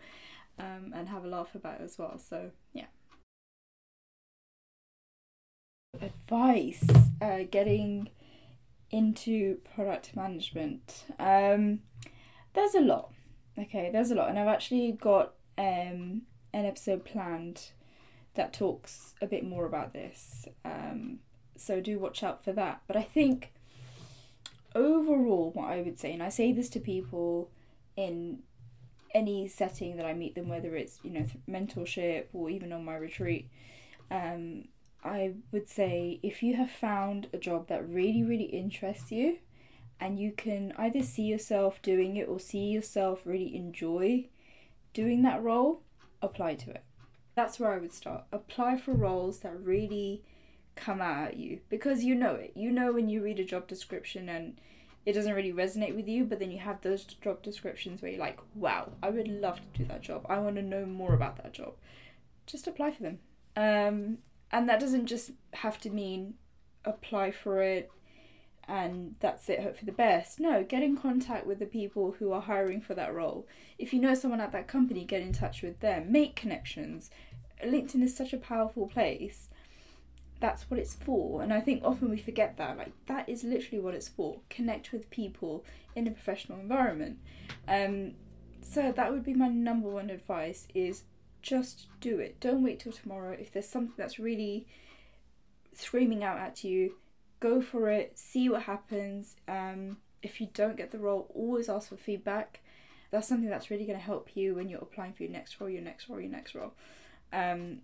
um, 0.59 0.93
and 0.95 1.09
have 1.09 1.23
a 1.23 1.27
laugh 1.27 1.55
about 1.55 1.81
as 1.81 1.97
well. 1.97 2.17
So, 2.17 2.51
yeah. 2.73 2.85
Advice 6.01 6.85
uh, 7.21 7.39
getting 7.49 8.09
into 8.91 9.57
product 9.75 10.15
management. 10.15 11.05
Um, 11.19 11.79
there's 12.53 12.75
a 12.75 12.81
lot. 12.81 13.11
Okay, 13.57 13.89
there's 13.91 14.11
a 14.11 14.15
lot, 14.15 14.29
and 14.29 14.37
I've 14.37 14.47
actually 14.47 14.91
got 14.91 15.33
um, 15.57 16.21
an 16.53 16.65
episode 16.65 17.03
planned 17.03 17.71
that 18.35 18.53
talks 18.53 19.15
a 19.19 19.25
bit 19.25 19.43
more 19.43 19.65
about 19.65 19.93
this. 19.93 20.45
Um, 20.63 21.19
so 21.55 21.81
do 21.81 21.97
watch 21.97 22.23
out 22.23 22.43
for 22.43 22.53
that. 22.53 22.81
But 22.87 22.95
I 22.95 23.01
think 23.01 23.51
overall, 24.77 25.51
what 25.53 25.69
I 25.69 25.81
would 25.81 25.99
say, 25.99 26.13
and 26.13 26.23
I 26.23 26.29
say 26.29 26.53
this 26.53 26.69
to 26.69 26.79
people 26.79 27.49
in 27.95 28.39
any 29.13 29.47
setting 29.47 29.97
that 29.97 30.05
I 30.05 30.13
meet 30.13 30.35
them, 30.35 30.47
whether 30.47 30.75
it's 30.75 30.99
you 31.03 31.11
know 31.11 31.25
mentorship 31.49 32.25
or 32.33 32.49
even 32.49 32.71
on 32.71 32.85
my 32.85 32.95
retreat, 32.95 33.49
um, 34.11 34.65
I 35.03 35.33
would 35.51 35.69
say 35.69 36.19
if 36.21 36.43
you 36.43 36.55
have 36.55 36.71
found 36.71 37.27
a 37.33 37.37
job 37.37 37.67
that 37.67 37.87
really 37.89 38.23
really 38.23 38.45
interests 38.45 39.11
you, 39.11 39.39
and 39.99 40.19
you 40.19 40.31
can 40.31 40.73
either 40.77 41.01
see 41.01 41.23
yourself 41.23 41.81
doing 41.81 42.17
it 42.17 42.27
or 42.27 42.39
see 42.39 42.67
yourself 42.67 43.21
really 43.25 43.55
enjoy 43.55 44.27
doing 44.93 45.23
that 45.23 45.41
role, 45.41 45.81
apply 46.21 46.55
to 46.55 46.71
it. 46.71 46.83
That's 47.35 47.59
where 47.59 47.71
I 47.71 47.77
would 47.77 47.93
start. 47.93 48.23
Apply 48.31 48.77
for 48.77 48.93
roles 48.93 49.39
that 49.39 49.59
really 49.59 50.23
come 50.77 51.01
out 51.01 51.29
at 51.29 51.37
you 51.37 51.59
because 51.69 52.03
you 52.03 52.15
know 52.15 52.35
it. 52.35 52.53
You 52.55 52.71
know 52.71 52.91
when 52.91 53.09
you 53.09 53.21
read 53.23 53.39
a 53.39 53.45
job 53.45 53.67
description 53.67 54.29
and 54.29 54.59
it 55.05 55.13
doesn't 55.13 55.33
really 55.33 55.53
resonate 55.53 55.95
with 55.95 56.07
you, 56.07 56.25
but 56.25 56.39
then 56.39 56.51
you 56.51 56.59
have 56.59 56.81
those 56.81 57.03
job 57.05 57.41
descriptions 57.41 58.01
where 58.01 58.11
you're 58.11 58.19
like, 58.19 58.39
wow, 58.55 58.91
I 59.01 59.09
would 59.09 59.27
love 59.27 59.57
to 59.57 59.79
do 59.79 59.85
that 59.85 60.01
job. 60.01 60.25
I 60.29 60.39
want 60.39 60.57
to 60.57 60.61
know 60.61 60.85
more 60.85 61.13
about 61.13 61.37
that 61.37 61.53
job. 61.53 61.75
Just 62.45 62.67
apply 62.67 62.91
for 62.91 63.03
them. 63.03 63.19
Um, 63.55 64.17
and 64.51 64.67
that 64.67 64.79
doesn't 64.79 65.05
just 65.05 65.31
have 65.53 65.79
to 65.81 65.89
mean 65.89 66.35
apply 66.85 67.31
for 67.31 67.61
it 67.61 67.91
and 68.67 69.15
that's 69.21 69.47
it, 69.49 69.61
hope 69.63 69.77
for 69.77 69.85
the 69.85 69.93
best. 69.93 70.39
No, 70.39 70.63
get 70.63 70.83
in 70.83 70.97
contact 70.97 71.47
with 71.47 71.59
the 71.59 71.65
people 71.65 72.15
who 72.19 72.33
are 72.33 72.41
hiring 72.41 72.81
for 72.81 72.93
that 72.95 73.13
role. 73.13 73.47
If 73.77 73.93
you 73.93 74.01
know 74.01 74.13
someone 74.13 74.41
at 74.41 74.51
that 74.51 74.67
company, 74.67 75.05
get 75.05 75.21
in 75.21 75.31
touch 75.31 75.61
with 75.61 75.79
them, 75.79 76.11
make 76.11 76.35
connections. 76.35 77.09
LinkedIn 77.65 78.03
is 78.03 78.15
such 78.15 78.33
a 78.33 78.37
powerful 78.37 78.87
place 78.87 79.47
that's 80.39 80.69
what 80.69 80.79
it's 80.79 80.93
for. 80.93 81.41
And 81.41 81.53
i 81.53 81.59
think 81.59 81.83
often 81.83 82.09
we 82.09 82.17
forget 82.17 82.57
that 82.57 82.77
like 82.77 82.91
that 83.07 83.27
is 83.27 83.43
literally 83.43 83.79
what 83.79 83.93
it's 83.93 84.07
for 84.07 84.41
connect 84.49 84.91
with 84.91 85.09
people 85.09 85.65
in 85.95 86.07
a 86.07 86.11
professional 86.11 86.59
environment. 86.59 87.19
Um 87.67 88.13
so 88.61 88.91
that 88.91 89.11
would 89.11 89.23
be 89.23 89.33
my 89.33 89.47
number 89.47 89.89
one 89.89 90.09
advice 90.09 90.67
is 90.75 91.03
just 91.41 91.87
do 92.01 92.19
it. 92.19 92.39
Don't 92.39 92.63
wait 92.63 92.79
till 92.79 92.91
tomorrow. 92.91 93.35
If 93.39 93.51
there's 93.51 93.67
something 93.67 93.95
that's 93.97 94.19
really 94.19 94.67
screaming 95.73 96.23
out 96.23 96.39
at 96.39 96.63
you 96.63 96.95
go 97.39 97.61
for 97.61 97.89
it 97.89 98.17
see 98.17 98.49
what 98.49 98.63
happens. 98.63 99.35
Um 99.47 99.97
if 100.21 100.41
you 100.41 100.47
don't 100.53 100.77
get 100.77 100.91
the 100.91 100.97
role 100.99 101.31
always 101.33 101.69
ask 101.69 101.89
for 101.89 101.97
feedback. 101.97 102.61
That's 103.09 103.27
something 103.27 103.49
that's 103.49 103.71
really 103.71 103.85
going 103.85 103.97
to 103.97 104.03
help 104.03 104.35
you 104.35 104.55
when 104.55 104.67
you're 104.67 104.81
applying 104.81 105.13
for 105.13 105.23
your 105.23 105.31
next 105.31 105.59
role 105.61 105.69
your 105.69 105.81
next 105.81 106.09
role 106.09 106.19
your 106.19 106.29
next 106.29 106.53
role. 106.53 106.73
Um 107.31 107.79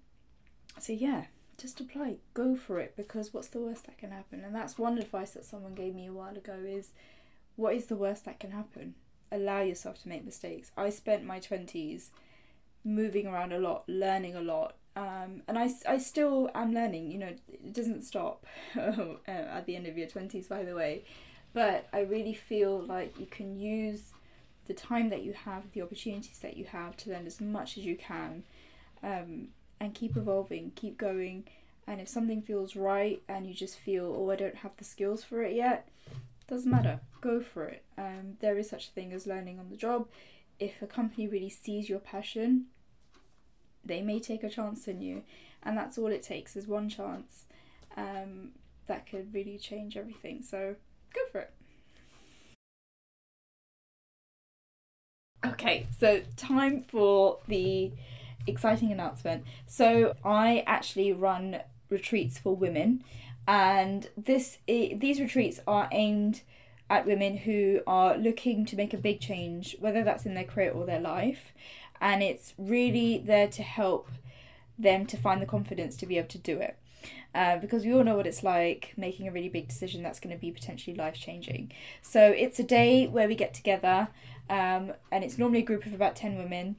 so 0.80 0.92
yeah 0.94 1.26
just 1.64 1.80
apply, 1.80 2.18
go 2.34 2.58
for 2.58 2.78
it 2.78 2.94
because 2.98 3.34
what's 3.34 3.48
the 3.48 3.62
worst 3.62 3.86
that 3.86 3.98
can 3.98 4.12
happen? 4.12 4.44
And 4.44 4.54
that's 4.54 4.78
one 4.78 4.98
advice 4.98 5.32
that 5.32 5.46
someone 5.46 5.74
gave 5.74 5.96
me 5.96 6.08
a 6.08 6.12
while 6.12 6.36
ago 6.36 6.58
is 6.68 6.90
what 7.56 7.74
is 7.74 7.86
the 7.86 7.96
worst 7.96 8.26
that 8.26 8.38
can 8.38 8.52
happen? 8.52 8.96
Allow 9.32 9.62
yourself 9.62 10.02
to 10.04 10.10
make 10.10 10.26
mistakes. 10.26 10.72
I 10.76 10.90
spent 10.90 11.24
my 11.24 11.40
20s 11.40 12.10
moving 12.84 13.28
around 13.28 13.54
a 13.54 13.60
lot, 13.60 13.86
learning 13.88 14.36
a 14.36 14.42
lot. 14.42 14.76
Um, 14.98 15.42
and 15.48 15.58
I, 15.58 15.72
I 15.88 16.00
still 16.00 16.50
am 16.54 16.74
learning, 16.74 17.10
you 17.10 17.18
know, 17.18 17.34
it 17.48 17.72
doesn't 17.72 18.04
stop 18.04 18.46
at 18.76 19.66
the 19.66 19.78
end 19.78 19.88
of 19.88 19.98
your 19.98 20.08
20s, 20.08 20.50
by 20.50 20.64
the 20.64 20.76
way. 20.76 21.06
But 21.54 21.88
I 21.94 22.02
really 22.02 22.34
feel 22.34 22.82
like 22.82 23.18
you 23.18 23.26
can 23.26 23.58
use 23.58 24.12
the 24.68 24.74
time 24.74 25.10
that 25.12 25.24
you 25.24 25.32
have, 25.32 25.72
the 25.72 25.82
opportunities 25.82 26.40
that 26.40 26.58
you 26.58 26.66
have 26.66 26.98
to 26.98 27.12
learn 27.12 27.26
as 27.26 27.40
much 27.40 27.78
as 27.78 27.86
you 27.86 27.96
can. 27.96 28.44
Um, 29.02 29.48
and 29.80 29.94
keep 29.94 30.16
evolving, 30.18 30.72
keep 30.76 30.98
going. 30.98 31.46
And 31.86 32.00
if 32.00 32.08
something 32.08 32.42
feels 32.42 32.76
right 32.76 33.22
and 33.28 33.46
you 33.46 33.54
just 33.54 33.78
feel, 33.78 34.16
oh, 34.18 34.32
I 34.32 34.36
don't 34.36 34.56
have 34.58 34.76
the 34.78 34.84
skills 34.84 35.24
for 35.24 35.44
it 35.44 35.54
yet, 35.54 35.88
doesn't 36.48 36.72
matter. 36.72 37.00
Go 37.22 37.42
for 37.42 37.66
it. 37.66 37.84
Um, 37.98 38.38
there 38.40 38.58
is 38.58 38.70
such 38.70 38.88
a 38.88 38.92
thing 38.92 39.14
as 39.14 39.28
learning 39.28 39.60
on 39.60 39.70
the 39.70 39.78
job. 39.78 40.08
If 40.60 40.82
a 40.82 40.88
company 40.88 41.28
really 41.28 41.50
sees 41.50 41.90
your 41.90 42.00
passion, 42.00 42.66
they 43.84 44.02
may 44.02 44.20
take 44.20 44.44
a 44.44 44.50
chance 44.50 44.88
on 44.88 45.02
you, 45.02 45.24
and 45.62 45.78
that's 45.78 45.98
all 45.98 46.08
it 46.08 46.24
takes 46.24 46.56
is 46.56 46.68
one 46.68 46.90
chance. 46.90 47.46
Um, 47.98 48.52
that 48.88 49.06
could 49.06 49.34
really 49.34 49.58
change 49.58 49.98
everything. 49.98 50.42
So 50.42 50.76
go 51.14 51.22
for 51.32 51.42
it. 51.42 51.54
Okay, 55.46 55.88
so 56.00 56.22
time 56.38 56.86
for 56.88 57.40
the 57.48 57.92
exciting 58.48 58.92
announcement. 58.92 59.44
So 59.68 60.16
I 60.24 60.64
actually 60.68 61.14
run 61.14 61.62
retreats 61.90 62.38
for 62.38 62.56
women, 62.56 63.04
and 63.48 64.10
this 64.18 64.58
these 64.68 65.20
retreats 65.20 65.60
are 65.68 65.88
aimed 65.92 66.42
at 66.90 67.06
women 67.06 67.38
who 67.38 67.82
are 67.88 68.18
looking 68.18 68.66
to 68.66 68.76
make 68.76 68.94
a 68.94 68.98
big 68.98 69.20
change, 69.20 69.76
whether 69.80 70.04
that's 70.04 70.26
in 70.26 70.36
their 70.36 70.44
career 70.44 70.72
or 70.72 70.86
their 70.86 71.00
life, 71.00 71.54
and 72.00 72.22
it's 72.22 72.54
really 72.58 73.18
there 73.18 73.48
to 73.48 73.64
help 73.64 74.10
them 74.78 75.06
to 75.06 75.18
find 75.18 75.42
the 75.42 75.46
confidence 75.46 75.96
to 75.98 76.06
be 76.06 76.18
able 76.18 76.28
to 76.28 76.38
do 76.38 76.58
it. 76.58 76.78
Uh, 77.36 77.58
because 77.58 77.84
we 77.84 77.94
all 77.94 78.04
know 78.04 78.16
what 78.16 78.28
it's 78.28 78.44
like 78.44 78.94
making 78.96 79.28
a 79.28 79.32
really 79.32 79.50
big 79.50 79.68
decision 79.68 80.04
that's 80.04 80.20
going 80.20 80.34
to 80.34 80.40
be 80.40 80.52
potentially 80.52 80.96
life 80.96 81.16
changing. 81.16 81.72
So 82.02 82.30
it's 82.30 82.60
a 82.60 82.64
day 82.64 83.08
where 83.08 83.28
we 83.28 83.36
get 83.36 83.54
together, 83.54 84.10
um, 84.50 84.94
and 85.12 85.24
it's 85.24 85.38
normally 85.38 85.60
a 85.60 85.66
group 85.66 85.86
of 85.86 85.94
about 85.94 86.16
10 86.16 86.38
women 86.38 86.76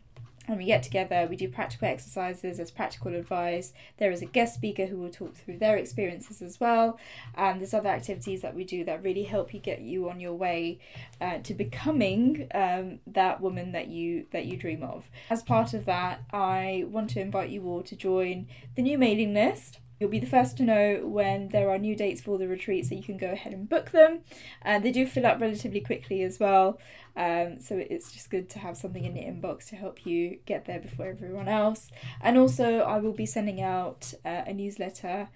and 0.46 0.59
we 0.59 0.66
get 0.66 0.83
together, 0.83 1.26
we 1.28 1.37
do 1.37 1.48
practical 1.48 1.88
exercises, 1.88 2.61
as 2.61 2.70
practical 2.70 3.14
advice, 3.14 3.72
there 3.96 4.12
is 4.12 4.22
a 4.22 4.26
guest 4.26 4.54
speaker 4.54 4.87
who 4.87 4.98
will 4.98 5.11
talk 5.11 5.35
through 5.35 5.59
their 5.59 5.76
experiences 5.76 6.42
as 6.42 6.61
well, 6.61 6.98
and 7.35 7.61
there's 7.61 7.74
other 7.74 7.88
activities 7.88 8.42
that 8.42 8.54
we 8.54 8.64
do 8.64 8.85
that 8.85 9.02
really 9.02 9.22
help 9.24 9.54
you 9.54 9.61
get 9.61 9.80
you 9.80 10.09
on 10.11 10.20
your 10.20 10.35
way 10.35 10.78
uh, 11.20 11.38
to 11.38 11.54
becoming 11.54 12.46
um, 12.54 12.98
that 13.07 13.40
woman 13.40 13.72
that 13.72 13.88
you 13.88 14.26
that 14.33 14.46
you 14.46 14.57
dream 14.57 14.83
of. 14.83 15.04
As 15.30 15.42
part 15.42 15.72
of 15.74 15.87
that, 15.87 16.22
I 16.33 16.85
want 16.88 17.11
to 17.11 17.20
invite 17.20 17.50
you 17.50 17.66
all 17.66 17.83
to 17.83 17.96
join 17.96 18.46
the 18.76 18.83
new 18.83 18.98
mailing 18.98 19.35
list. 19.35 19.78
You'll 19.98 20.11
be 20.11 20.18
the 20.18 20.26
first 20.26 20.57
to 20.57 20.64
know 20.64 21.00
when 21.04 21.48
there 21.48 21.70
are 21.70 21.78
new 21.78 21.94
dates 21.94 22.20
for 22.20 22.37
the 22.37 22.48
retreat, 22.48 22.87
so 22.87 22.94
you 22.94 23.02
can 23.02 23.16
go 23.16 23.30
ahead 23.30 23.52
and 23.52 23.68
book 23.68 23.90
them. 23.90 24.20
And 24.62 24.85
they 24.85 24.90
do 24.90 25.07
fill 25.07 25.26
up 25.26 25.40
relatively 25.40 25.80
quickly 25.80 26.22
as 26.22 26.40
well. 26.40 26.78
Um, 27.16 27.61
so 27.61 27.76
it's 27.76 28.12
just 28.12 28.30
good 28.30 28.50
to 28.50 28.59
have 28.59 28.76
something 28.76 29.04
in 29.04 29.14
your 29.14 29.33
inbox 29.33 29.68
to 29.68 29.76
help 29.76 30.04
you 30.04 30.38
get 30.46 30.64
there 30.64 30.80
before 30.80 31.07
everyone 31.07 31.48
else. 31.48 31.90
And 32.20 32.37
also, 32.37 32.80
I 32.80 32.98
will 32.98 33.12
be 33.12 33.26
sending 33.26 33.62
out 33.62 34.12
uh, 34.24 34.42
a 34.46 34.52
newsletter 34.52 35.28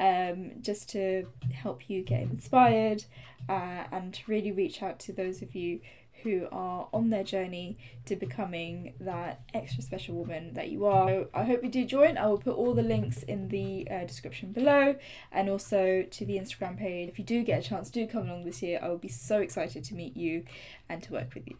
um, 0.00 0.52
just 0.60 0.88
to 0.90 1.26
help 1.52 1.88
you 1.88 2.02
get 2.02 2.22
inspired 2.22 3.04
uh, 3.48 3.84
and 3.92 4.14
to 4.14 4.22
really 4.26 4.52
reach 4.52 4.82
out 4.82 4.98
to 5.00 5.12
those 5.12 5.42
of 5.42 5.54
you 5.54 5.80
who 6.24 6.48
are 6.50 6.88
on 6.92 7.10
their 7.10 7.22
journey 7.22 7.78
to 8.06 8.16
becoming 8.16 8.94
that 8.98 9.42
extra 9.52 9.82
special 9.82 10.16
woman 10.16 10.54
that 10.54 10.70
you 10.70 10.86
are. 10.86 11.08
So 11.08 11.28
I 11.32 11.44
hope 11.44 11.62
you 11.62 11.70
do 11.70 11.84
join. 11.84 12.18
I 12.18 12.26
will 12.26 12.38
put 12.38 12.56
all 12.56 12.74
the 12.74 12.82
links 12.82 13.22
in 13.22 13.48
the 13.48 13.86
uh, 13.90 14.04
description 14.04 14.52
below 14.52 14.96
and 15.30 15.48
also 15.48 16.04
to 16.10 16.26
the 16.26 16.36
Instagram 16.36 16.76
page. 16.76 17.08
If 17.08 17.18
you 17.18 17.24
do 17.24 17.44
get 17.44 17.64
a 17.64 17.68
chance, 17.68 17.90
do 17.90 18.06
come 18.06 18.24
along 18.26 18.44
this 18.44 18.62
year. 18.62 18.80
I 18.82 18.88
will 18.88 18.98
be 18.98 19.08
so 19.08 19.38
excited 19.38 19.84
to 19.84 19.94
meet 19.94 20.16
you 20.16 20.44
and 20.88 21.02
to 21.04 21.12
work 21.12 21.34
with 21.34 21.46
you. 21.46 21.56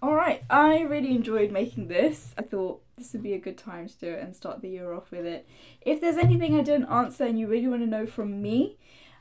Alright, 0.00 0.44
I 0.48 0.82
really 0.82 1.10
enjoyed 1.10 1.50
making 1.50 1.88
this. 1.88 2.32
I 2.38 2.42
thought 2.42 2.80
this 2.96 3.12
would 3.12 3.22
be 3.22 3.32
a 3.32 3.38
good 3.38 3.58
time 3.58 3.88
to 3.88 3.98
do 3.98 4.06
it 4.06 4.22
and 4.22 4.34
start 4.34 4.62
the 4.62 4.68
year 4.68 4.92
off 4.92 5.10
with 5.10 5.26
it. 5.26 5.44
If 5.80 6.00
there's 6.00 6.16
anything 6.16 6.56
I 6.56 6.62
didn't 6.62 6.86
answer 6.86 7.24
and 7.24 7.36
you 7.36 7.48
really 7.48 7.66
want 7.66 7.82
to 7.82 7.86
know 7.88 8.06
from 8.06 8.40
me, 8.40 8.76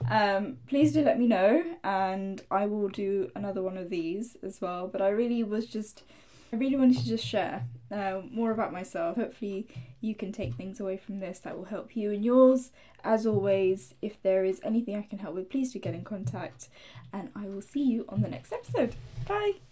um, 0.10 0.58
please 0.68 0.94
do 0.94 1.02
let 1.02 1.20
me 1.20 1.28
know, 1.28 1.64
and 1.84 2.42
I 2.52 2.66
will 2.66 2.90
do 2.90 3.32
another 3.36 3.62
one 3.62 3.78
of 3.78 3.90
these 3.90 4.38
as 4.44 4.62
well. 4.62 4.88
But 4.88 5.02
I 5.02 5.10
really 5.10 5.44
was 5.44 5.66
just, 5.66 6.04
I 6.54 6.56
really 6.56 6.76
wanted 6.76 6.98
to 7.00 7.08
just 7.08 7.26
share 7.26 7.66
uh, 7.92 8.22
more 8.32 8.52
about 8.52 8.72
myself. 8.72 9.18
Hopefully, 9.18 9.68
you 10.02 10.16
can 10.16 10.32
take 10.32 10.54
things 10.54 10.80
away 10.80 10.98
from 10.98 11.20
this 11.20 11.40
that 11.40 11.58
will 11.58 11.66
help 11.66 11.96
you 11.96 12.12
and 12.12 12.24
yours. 12.24 12.72
As 13.04 13.26
always, 13.26 13.94
if 14.02 14.22
there 14.22 14.44
is 14.46 14.60
anything 14.64 14.96
I 14.96 15.02
can 15.02 15.20
help 15.20 15.36
with, 15.36 15.50
please 15.50 15.74
do 15.74 15.80
get 15.80 15.94
in 15.94 16.04
contact, 16.04 16.70
and 17.14 17.30
I 17.36 17.48
will 17.48 17.62
see 17.62 17.84
you 17.84 18.06
on 18.10 18.22
the 18.22 18.30
next 18.30 18.54
episode. 18.54 18.96
Bye. 19.28 19.67